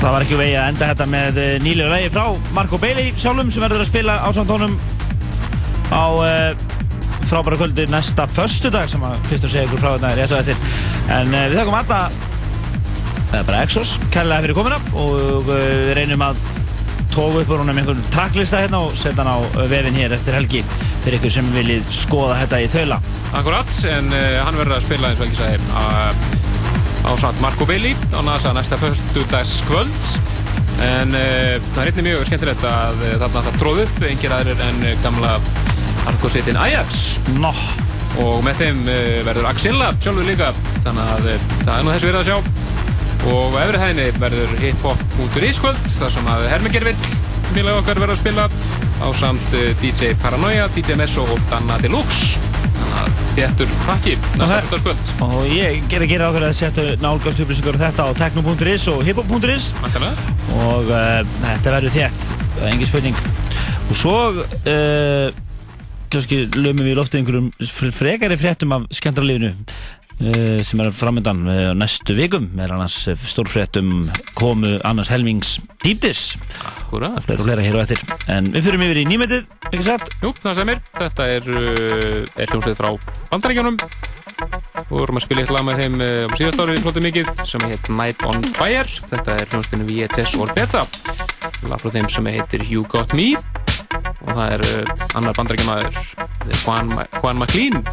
[0.00, 3.52] það var ekki vegi að enda þetta með uh, nýlega vegi frá Marco Bailey sjálfum
[3.52, 4.76] sem verður að spila á samtónum
[5.90, 6.06] á
[7.26, 10.62] frábæra kvöldi næsta förstu dag sem að Kristur segja ykkur frá þetta rétt og eftir.
[11.10, 12.00] En við þakkum Ada
[13.30, 16.38] eða bara Exos kærlega fyrir komina og við reynum að
[17.14, 19.38] tóku upp úr húnum einhvern tracklista hérna og setja hann á
[19.70, 20.62] vefinn hér eftir helgi
[21.04, 22.98] fyrir ykkur sem viljið skoða þetta í þaula.
[23.38, 25.58] Akkurat, en uh, hann verður að spila eins og ekki sagði
[27.00, 30.08] á samt Marco Bailey á NASA næsta förstu dags kvöld
[30.84, 34.64] en uh, það er einnig mjög skemmtilegt að uh, þarna það tróð upp engir aðrir
[34.66, 35.36] en gamla
[36.10, 37.00] Argosveitin Ajax
[37.40, 37.52] no.
[38.20, 38.84] og með þeim
[39.26, 40.52] verður Axilla sjálfur líka
[40.84, 42.68] þannig að það er nú þess verið að sjá
[43.30, 46.96] og á efri hæðinni verður hiphop.is kvöld þar sem að Hermingervill
[47.50, 48.46] félag okkar verður að spila
[49.00, 52.38] á samt eh, DJ Paranoia, DJ Messo og Danna Deluxe.
[52.80, 57.42] Þannig að þéttur hrakki næsta kvöld og ég ger að gera okkur að setja nálgast
[57.44, 59.68] upplýsingar um þetta á techno.is og hiphop.is
[60.56, 62.26] og uh, þetta verður þétt.
[62.70, 63.22] Engin spurning.
[63.90, 65.30] Og svo uh,
[66.10, 71.70] kannski lögum við í loftið einhverjum frekari fréttum af skemmtarlífinu Eh, sem er framöndan eh,
[71.72, 72.50] næstu vikum.
[72.56, 74.04] Með annars eh, stórfréttum
[74.36, 76.34] komu annars helmings dýptis.
[76.84, 78.02] Akkurat Fleira og fleira hér og eftir.
[78.28, 80.12] En við fyrir yfir í nýmyndið, ekki satt?
[80.20, 81.50] Jú, það semir Þetta er,
[82.36, 82.90] er hljómsveit frá
[83.30, 83.78] bandarækjunum
[84.40, 87.64] og við vorum að spila eitt lag með þeim um síðast árið flótið mikið sem
[87.68, 89.00] heit Night on Fire.
[89.12, 90.84] Þetta er hljómsveitinu VHS Orbeta
[91.68, 93.32] lag frá þeim sem heitir You Got Me.
[94.20, 96.02] Og það er annar bandarækjumæður
[96.64, 97.84] Juan, Juan McLean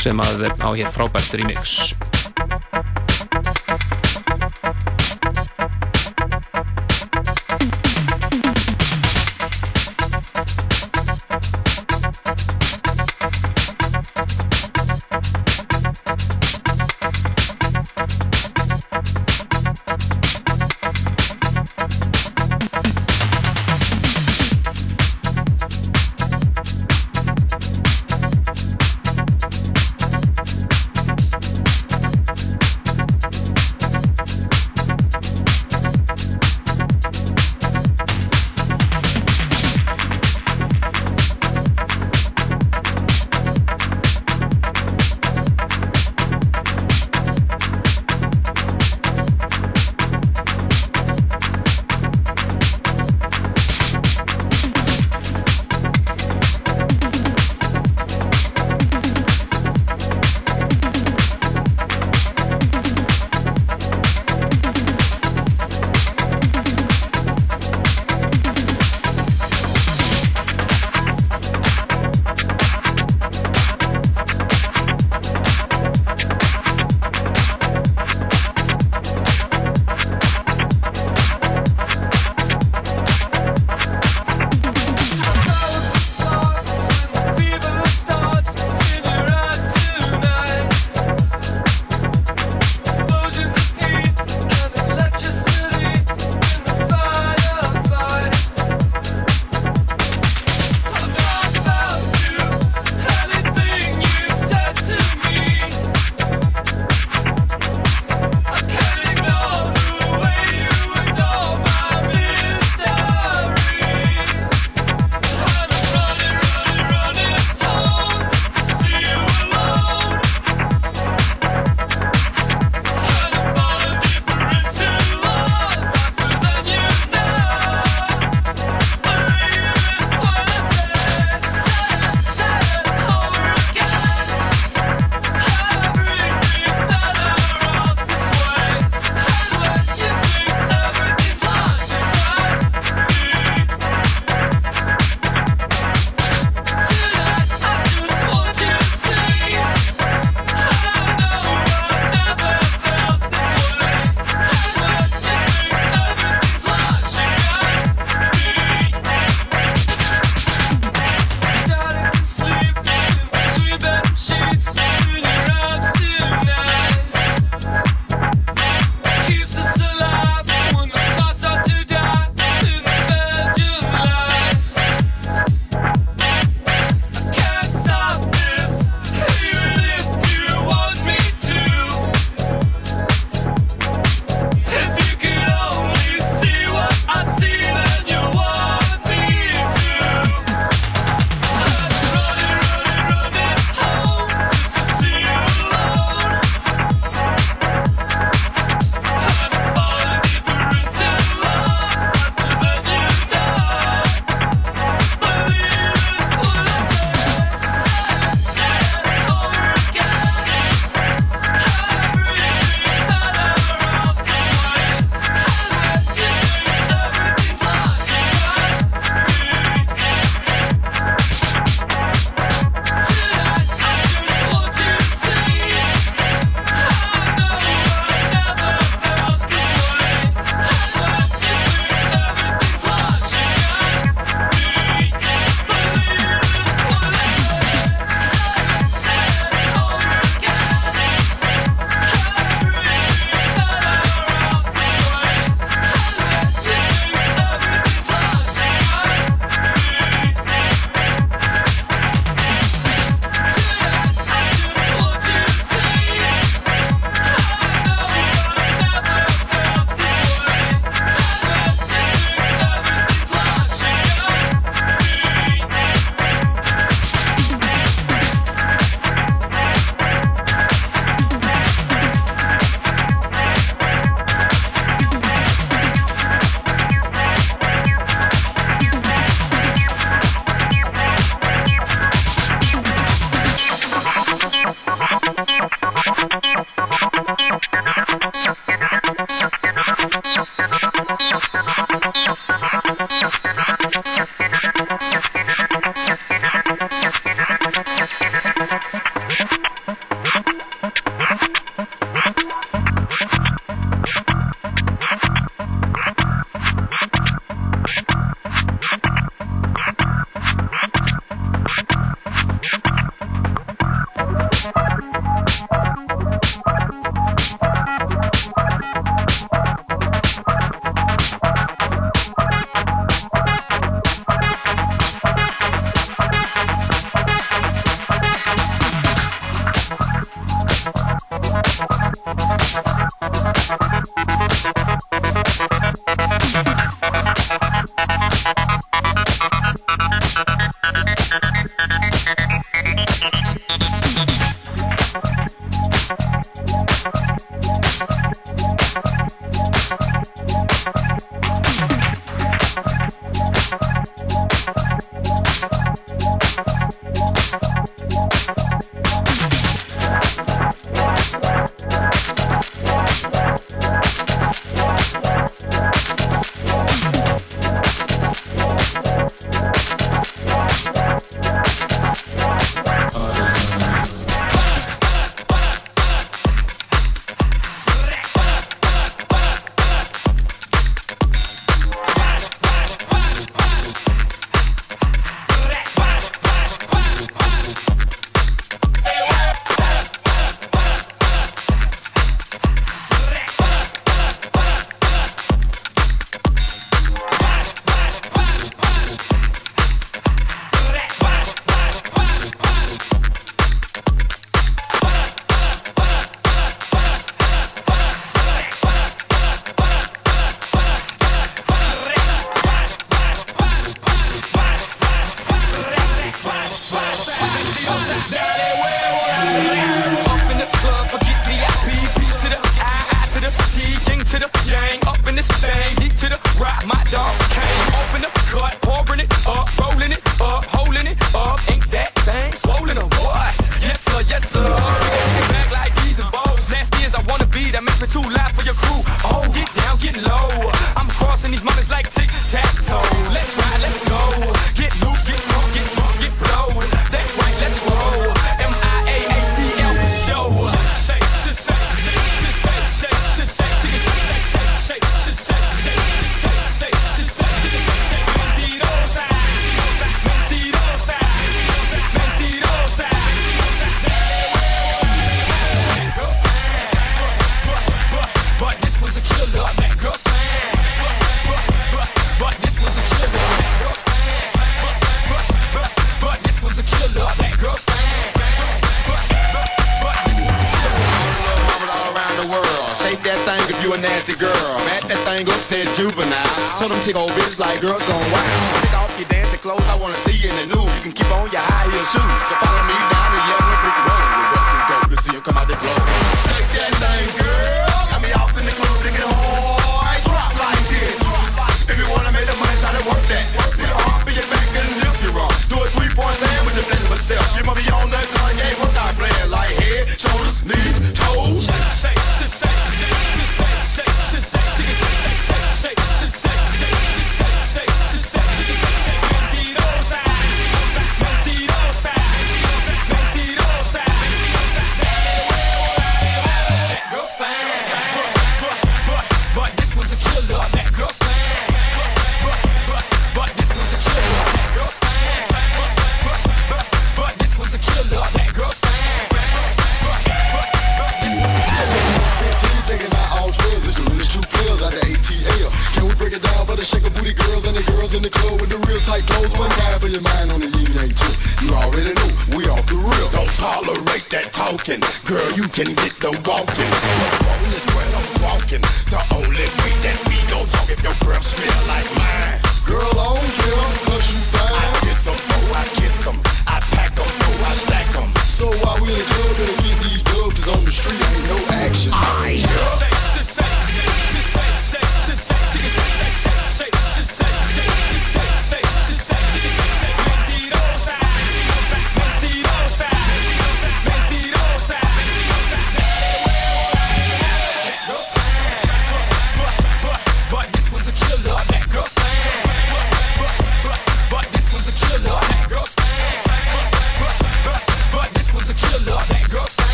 [0.00, 1.94] sem að á hér frábært remix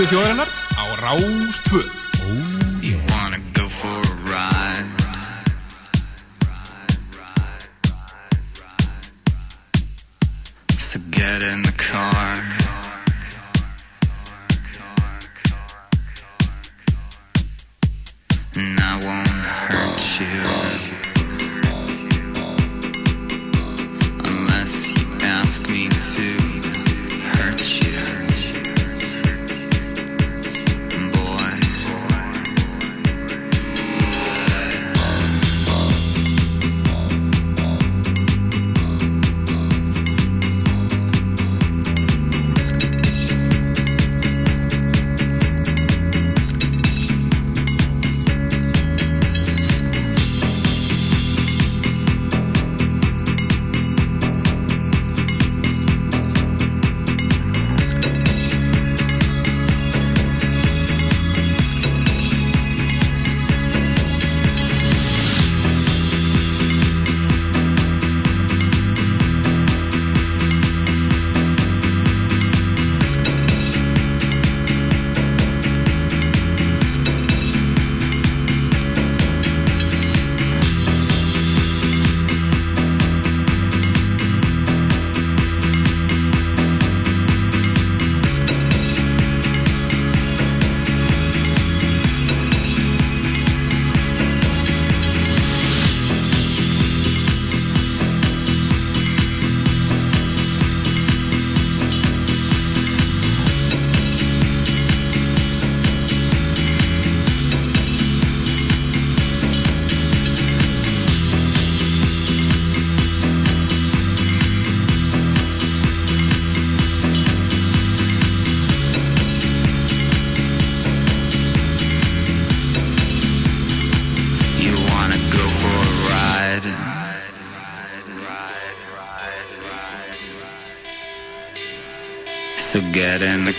[0.00, 0.49] Pues yo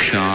[0.01, 0.30] come.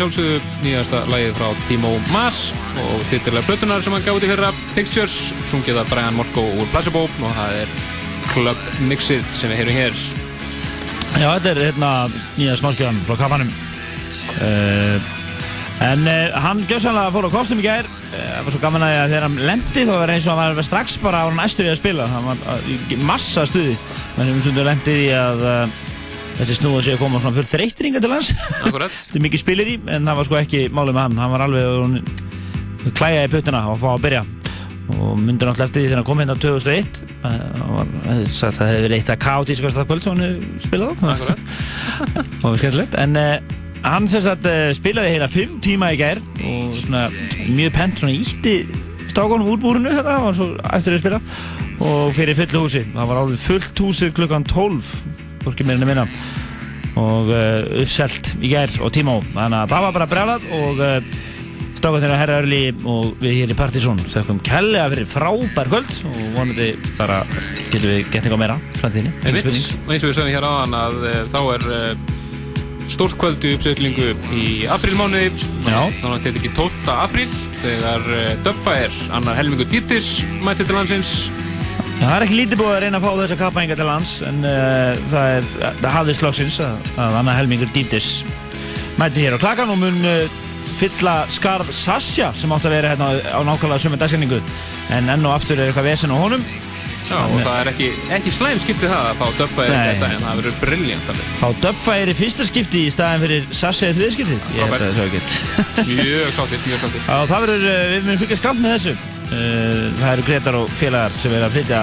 [0.00, 4.48] Sjálfsögðu nýjasta lagið frá Timo Maas og titilega plötunar sem hann gaf út í fyrra
[4.72, 5.16] Pictures,
[5.50, 7.74] sungið af Brian Morko úr Placebo og það er
[8.30, 9.98] Club Mixið sem við heyrum hér.
[11.20, 11.90] Já, þetta er hérna
[12.38, 13.50] nýja smáskjöðan frá kafanum
[14.40, 15.10] uh,
[15.84, 17.86] En uh, hann gjössanlega fór á kostum í gær.
[18.12, 20.68] Eh, Það var svo gaman að þegar hann lendi þá var eins og hann var
[20.70, 22.08] strax bara á hann æstur í að spila.
[22.08, 23.76] Hann var uh, í massa stuði.
[24.16, 25.78] Þannig um stundu lendi í að uh,
[26.40, 28.32] þessi snúða sig að koma svona fullt þreytringa til hans.
[28.64, 31.20] Þetta er mikið spilir í en það var sko ekki málið með hann.
[31.20, 34.22] Hann var alveg hún, klæja í puttuna og fá að byrja.
[34.90, 38.56] Og myndur náttúrulega eftir því þegar hann kom hérna 2001 uh, hann var, uh, sagt,
[38.58, 41.14] það hefði verið eitt að kátískasta kvöld sem hann hefði spilað á.
[42.40, 42.98] Og var skemmtilegt.
[43.04, 43.54] En uh,
[43.84, 47.06] hann sem sagt uh, spilaði heila 5 tíma í gær og svona
[47.52, 48.56] mjög pent svona ítti
[49.10, 51.22] stákunum úr búrinu þetta hann var svo eftir að spila
[51.80, 52.86] og fyrir fullu húsi.
[52.96, 54.94] Það var alveg fullt húsi klukkan 12
[55.44, 56.06] hvorki meira en að minna
[57.00, 60.82] og uh, uppselt í gær og tíma á þannig að það var bara brjálað og
[60.84, 61.10] uh,
[61.80, 66.18] stákunir að herra örli og við hér í Partizón þökkum kellega fyrir frábær kvöld og
[66.36, 67.20] vonandi bara
[67.70, 69.12] getum við gett eitthvað meira framtíðinni.
[69.86, 71.68] Og eins og við sögum hér áðan að uh, þá er
[72.90, 75.30] stórt kvöld í aprílmánuði.
[75.62, 76.94] Þannig að þetta ekki 12.
[76.96, 77.28] apríl
[77.60, 78.08] þegar
[78.42, 81.14] Dubfire, annar helmingu Dýttis mætti til landsins
[82.00, 85.00] Það er ekki lítið búið að reyna að fá þessa kappaðinga til lands en uh,
[85.10, 85.48] það er
[85.82, 88.08] það hafðist loksins að, að annað helmingur Dítis
[88.96, 90.38] mæti hér á klakan og mun uh,
[90.78, 94.40] fylla skarð Sasja sem átt að vera hérna á, á nákvæmlega sömu dagskendingu
[94.96, 96.42] en enn og aftur er eitthvað vesen á honum.
[97.10, 97.86] Já, og það er ekki,
[98.16, 99.78] ekki slæm skiptið það að fá Nei.
[99.90, 101.30] í stæðin, það verður briljant alveg.
[101.40, 104.50] Fá Dubfire í fyrsta skipti í staðin fyrir Sasja í þriða skiptið?
[104.54, 108.06] Ég held að það er svo Mjög sáttir, mjög sáttir Já, það verður, uh, við
[108.06, 111.82] munum fylgja skammt með þessu Það eru Gretar og félagar sem er að flytja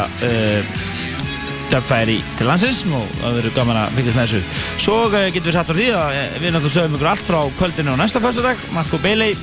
[1.71, 4.59] Dubfire í til landsins og það verður gaman að fylgjast með þessu.
[4.83, 7.95] Svo uh, getum við satt á því að við náttúrulega sögum ykkur allt frá kvöldinu
[7.95, 9.35] á næsta fyrstadag Marco Bailey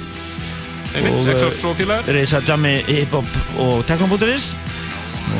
[0.94, 1.82] Einmitt, Og,
[2.14, 4.52] Reysa Jammi Hip-Hop og Teknoputuris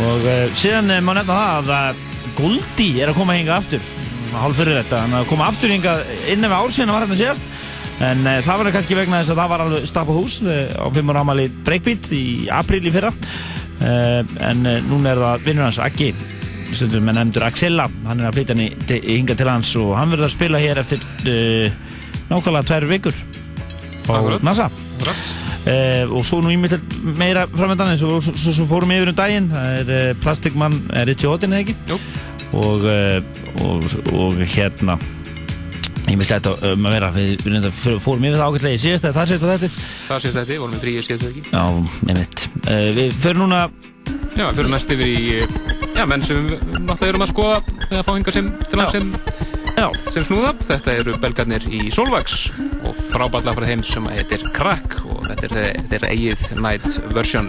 [0.02, 0.24] og
[0.58, 2.02] síðan má nefna það að
[2.34, 3.84] Goldie er að koma hinga aftur.
[4.34, 5.92] Hálf fyrir þetta, hann er að koma aftur hinga
[6.26, 7.53] innan við ár síðan var hérna síðast
[8.02, 10.86] en uh, það var kannski vegna þess að það var alveg stapa hús uh, á
[10.94, 13.12] 5 ára ámali Breakbeat í apríl í fyrra.
[13.78, 16.10] Uh, en núna er það vinnur hans Aggi
[16.74, 17.86] stundum með nefndur Axella.
[18.08, 18.58] Hann er að flytja
[18.88, 21.04] til, hinga til hans og hann verður að spila hér eftir
[22.30, 23.16] nákvæmlega tvær vikur
[24.10, 24.42] á Akkurat.
[24.42, 24.70] NASA.
[24.98, 25.26] Akkurat.
[25.64, 29.16] Uh, og svo nú ímyndilegt meira framöndan eins og svo, svo, svo fórum yfir um
[29.16, 29.50] daginn.
[29.52, 32.00] Það er uh, Plastikmann Ritchie Otten eða ekki?
[32.54, 33.20] Og, uh,
[33.64, 34.98] og, og hérna
[36.04, 37.68] ímyndilegt um að vera við, við
[38.02, 39.70] fórum yfir það ágætlega í síðast það sést að þetta
[40.08, 41.64] Það sést þetta, vorum við þrýja skeitt ekki já,
[42.10, 42.46] einmitt.
[42.68, 43.62] Uh, við förum núna
[44.34, 45.24] Já, við fyrir næst yfir í
[45.94, 48.48] já, menn sem við náttúrulega erum að skoða eða fá hinga sem,
[48.90, 49.12] sem,
[50.10, 50.50] sem snúða.
[50.66, 52.50] Þetta eru belgarnir í Solvax
[52.84, 57.48] og frábætlega frá þeim sem heitir Crack og þetta er þeir- þeirra eigið night version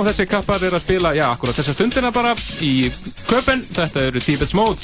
[0.00, 2.32] og þessi kappar er að spila, já, akkurat þessa stundina bara
[2.64, 2.72] í
[3.28, 3.60] köpen.
[3.60, 4.80] Þetta eru Tibet's Mode,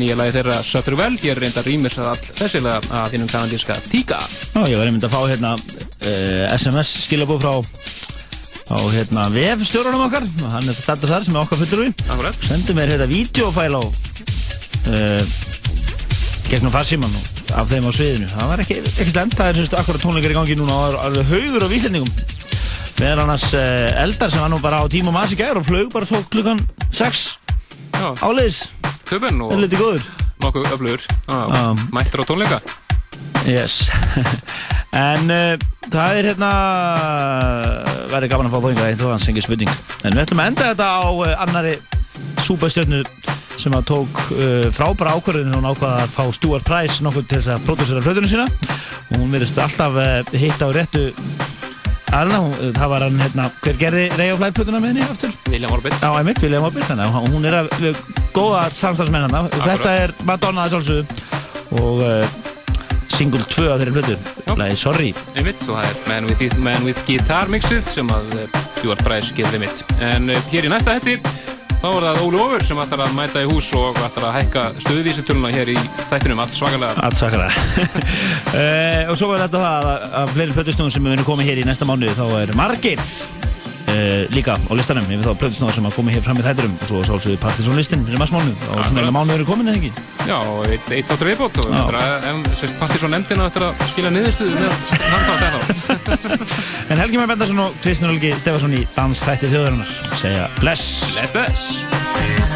[0.00, 1.12] nýja lagi þeirra Söpur Vel.
[1.22, 4.18] Ég er reynda rýmis að all þessi lag að þínum kanadíska Tíka.
[4.56, 7.54] Já, ég var einmitt að fá hérna uh, SMS skilabóð frá
[8.70, 12.36] á hérna vefstjórunum okkar og hann er þetta þar sem er okkar fullur við Akkurat.
[12.38, 15.32] sendi mér hérna vídeofæl á uh,
[16.50, 17.16] gegnum farsíman
[17.58, 20.38] af þeim á sviðinu það var ekki, ekki slemt, það er semst akkurat tónleikar í
[20.38, 22.12] gangi núna og það er alveg haugur á víslendingum
[23.00, 25.90] meðan annars uh, eldar sem var nú bara á tíma maður í gær og flög
[25.92, 26.60] bara svo klukkan
[26.92, 27.22] 6
[28.00, 28.62] Já, áleiðis,
[29.08, 30.04] köpen og er litið góður.
[30.40, 31.02] nokkuð öflugur.
[31.28, 31.40] Já.
[31.92, 32.60] Mættur á tónleika.
[33.48, 33.82] Yes.
[34.90, 35.54] En uh,
[35.86, 36.48] það er hérna
[38.10, 39.70] verður gaman að fá bóinga eitt og hans engin spurning.
[40.02, 41.76] En við ætlum að enda þetta á uh, annari
[42.42, 43.04] súpastjörnu
[43.60, 47.52] sem að tók uh, frábæra ákvörðin hún ákvaða að fá Stuart Price nokkuð til þess
[47.54, 48.48] að pródúsera flötunum sína.
[49.12, 50.00] Og hún verðist alltaf
[50.34, 51.04] hitta á réttu
[52.10, 55.34] Arna, hún- það var hann, hérna, hver gerði Ray of Light plötuna með henni aftur?
[55.52, 55.94] William Orbit.
[56.02, 58.00] Já, einmitt, William Orbit, þannig að hún er að við
[58.34, 61.04] góða samstagsmenn hann og þetta er Madonna að sjálfsögðu.
[61.80, 62.26] Og uh,
[63.14, 64.16] single 2 af þeirri plötu,
[64.58, 65.12] lagið Sorry.
[65.36, 69.04] Einmitt, og það er Man with, It- Man with Guitar mixið sem að uh, Stuart
[69.06, 69.84] Bryce gerir einmitt.
[70.02, 71.18] En uh, hér í næsta hætti
[71.80, 74.64] þá er það Óli Ófur sem ætlar að mæta í hús og ætlar að hækka
[74.84, 75.76] stöðuvísutöluna hér í
[76.10, 76.42] þættinum.
[76.44, 77.06] Allt svakalega.
[77.06, 77.52] Allt svakalega.
[78.52, 81.68] Uh, Og svo var þetta það að, fleiri plötusnúðum sem við erum komið hér í
[81.70, 83.06] næsta mánuði þá er margir
[83.90, 86.86] uh, líka á listanum yfir þá plötusnúðum sem að komið hér fram í þætturum og
[86.88, 89.92] svo sálsögðu Partisan listin fyrir maður mánuð og svona eða mánuður er komin eða ekki?
[90.28, 90.38] Já,
[90.70, 94.72] eitt, eitt áttur viðbót og nefndina eftir að skila niðurstöðu með
[95.10, 96.38] handa á þetta.
[96.90, 101.04] En Helgi Már Bendarsson og Kristján Olgi Stefansson í Dansþætti þjóðarinnar segja bless.
[101.14, 102.49] Bless, bless.